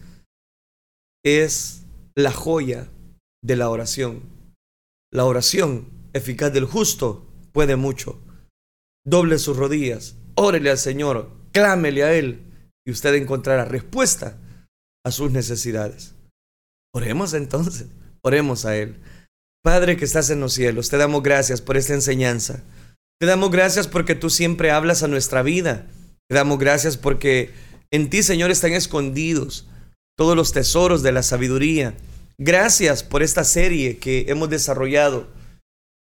es 1.22 1.84
la 2.16 2.32
joya 2.32 2.88
de 3.44 3.56
la 3.56 3.68
oración. 3.68 4.22
La 5.12 5.26
oración 5.26 5.88
eficaz 6.14 6.54
del 6.54 6.64
justo 6.64 7.26
puede 7.52 7.76
mucho. 7.76 8.18
Doble 9.04 9.38
sus 9.38 9.58
rodillas, 9.58 10.16
órele 10.36 10.70
al 10.70 10.78
Señor, 10.78 11.30
clámele 11.52 12.02
a 12.02 12.14
Él 12.14 12.40
y 12.86 12.92
usted 12.92 13.14
encontrará 13.14 13.66
respuesta 13.66 14.38
a 15.04 15.10
sus 15.10 15.30
necesidades. 15.32 16.14
Oremos 16.94 17.34
entonces, 17.34 17.88
oremos 18.22 18.64
a 18.64 18.74
Él. 18.74 18.96
Padre 19.62 19.96
que 19.96 20.04
estás 20.04 20.28
en 20.30 20.40
los 20.40 20.54
cielos, 20.54 20.90
te 20.90 20.96
damos 20.96 21.22
gracias 21.22 21.60
por 21.60 21.76
esta 21.76 21.94
enseñanza. 21.94 22.64
Te 23.20 23.26
damos 23.26 23.52
gracias 23.52 23.86
porque 23.86 24.16
tú 24.16 24.28
siempre 24.28 24.72
hablas 24.72 25.04
a 25.04 25.08
nuestra 25.08 25.42
vida. 25.42 25.86
Te 26.28 26.34
damos 26.34 26.58
gracias 26.58 26.96
porque 26.96 27.50
en 27.92 28.10
ti, 28.10 28.24
Señor, 28.24 28.50
están 28.50 28.72
escondidos 28.72 29.68
todos 30.18 30.34
los 30.34 30.52
tesoros 30.52 31.02
de 31.02 31.12
la 31.12 31.22
sabiduría. 31.22 31.94
Gracias 32.38 33.04
por 33.04 33.22
esta 33.22 33.44
serie 33.44 33.98
que 33.98 34.24
hemos 34.28 34.50
desarrollado. 34.50 35.28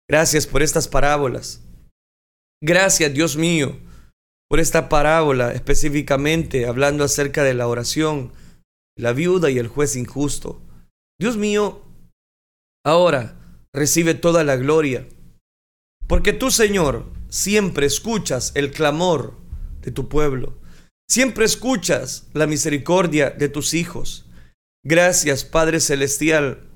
Gracias 0.09 0.47
por 0.47 0.63
estas 0.63 0.87
parábolas. 0.87 1.61
Gracias, 2.63 3.13
Dios 3.13 3.37
mío, 3.37 3.79
por 4.49 4.59
esta 4.59 4.89
parábola 4.89 5.51
específicamente 5.53 6.65
hablando 6.65 7.03
acerca 7.03 7.43
de 7.43 7.53
la 7.53 7.67
oración, 7.67 8.33
la 8.97 9.13
viuda 9.13 9.51
y 9.51 9.59
el 9.59 9.67
juez 9.67 9.95
injusto. 9.95 10.61
Dios 11.19 11.37
mío, 11.37 11.83
ahora 12.83 13.40
recibe 13.73 14.13
toda 14.13 14.43
la 14.43 14.55
gloria, 14.55 15.07
porque 16.07 16.33
tú, 16.33 16.51
Señor, 16.51 17.11
siempre 17.29 17.85
escuchas 17.85 18.51
el 18.55 18.71
clamor 18.71 19.37
de 19.81 19.91
tu 19.91 20.09
pueblo, 20.09 20.57
siempre 21.09 21.45
escuchas 21.45 22.27
la 22.33 22.47
misericordia 22.47 23.29
de 23.29 23.49
tus 23.49 23.73
hijos. 23.73 24.29
Gracias, 24.83 25.45
Padre 25.45 25.79
Celestial, 25.79 26.69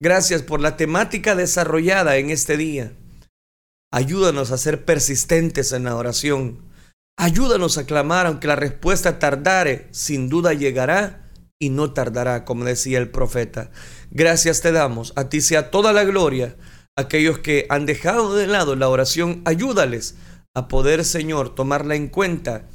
gracias 0.00 0.42
por 0.42 0.60
la 0.60 0.76
temática 0.76 1.34
desarrollada 1.34 2.16
en 2.16 2.30
este 2.30 2.56
día. 2.56 2.92
Ayúdanos 3.92 4.52
a 4.52 4.58
ser 4.58 4.84
persistentes 4.84 5.72
en 5.72 5.84
la 5.84 5.96
oración. 5.96 6.70
Ayúdanos 7.18 7.76
a 7.76 7.84
clamar 7.84 8.26
aunque 8.26 8.46
la 8.46 8.56
respuesta 8.56 9.18
tardare, 9.18 9.88
sin 9.90 10.28
duda 10.28 10.54
llegará 10.54 11.28
y 11.60 11.68
no 11.70 11.92
tardará, 11.92 12.44
como 12.44 12.64
decía 12.64 12.98
el 12.98 13.10
profeta. 13.10 13.70
Gracias 14.10 14.60
te 14.60 14.72
damos, 14.72 15.12
a 15.16 15.28
ti 15.28 15.40
sea 15.40 15.70
toda 15.70 15.92
la 15.92 16.04
gloria. 16.04 16.56
Aquellos 16.96 17.38
que 17.38 17.66
han 17.68 17.86
dejado 17.86 18.34
de 18.34 18.46
lado 18.46 18.74
la 18.76 18.88
oración, 18.88 19.42
ayúdales 19.44 20.16
a 20.54 20.66
poder, 20.68 21.04
Señor, 21.04 21.54
tomarla 21.54 21.94
en 21.94 22.08
cuenta 22.08 22.68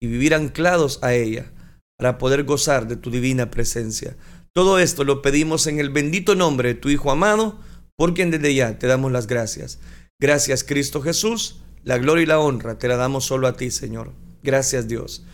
y 0.00 0.08
vivir 0.08 0.34
anclados 0.34 0.98
a 1.02 1.14
ella 1.14 1.52
para 1.96 2.18
poder 2.18 2.44
gozar 2.44 2.88
de 2.88 2.96
tu 2.96 3.10
divina 3.10 3.50
presencia. 3.50 4.16
Todo 4.52 4.78
esto 4.78 5.04
lo 5.04 5.22
pedimos 5.22 5.66
en 5.68 5.78
el 5.78 5.90
bendito 5.90 6.34
nombre 6.34 6.70
de 6.70 6.74
tu 6.74 6.88
Hijo 6.88 7.10
amado, 7.12 7.60
por 7.96 8.14
quien 8.14 8.30
desde 8.30 8.54
ya 8.54 8.78
te 8.78 8.88
damos 8.88 9.12
las 9.12 9.26
gracias. 9.26 9.78
Gracias 10.18 10.64
Cristo 10.64 11.02
Jesús, 11.02 11.60
la 11.84 11.98
gloria 11.98 12.22
y 12.22 12.26
la 12.26 12.40
honra 12.40 12.78
te 12.78 12.88
la 12.88 12.96
damos 12.96 13.26
solo 13.26 13.46
a 13.46 13.56
ti, 13.56 13.70
Señor. 13.70 14.12
Gracias 14.42 14.88
Dios. 14.88 15.24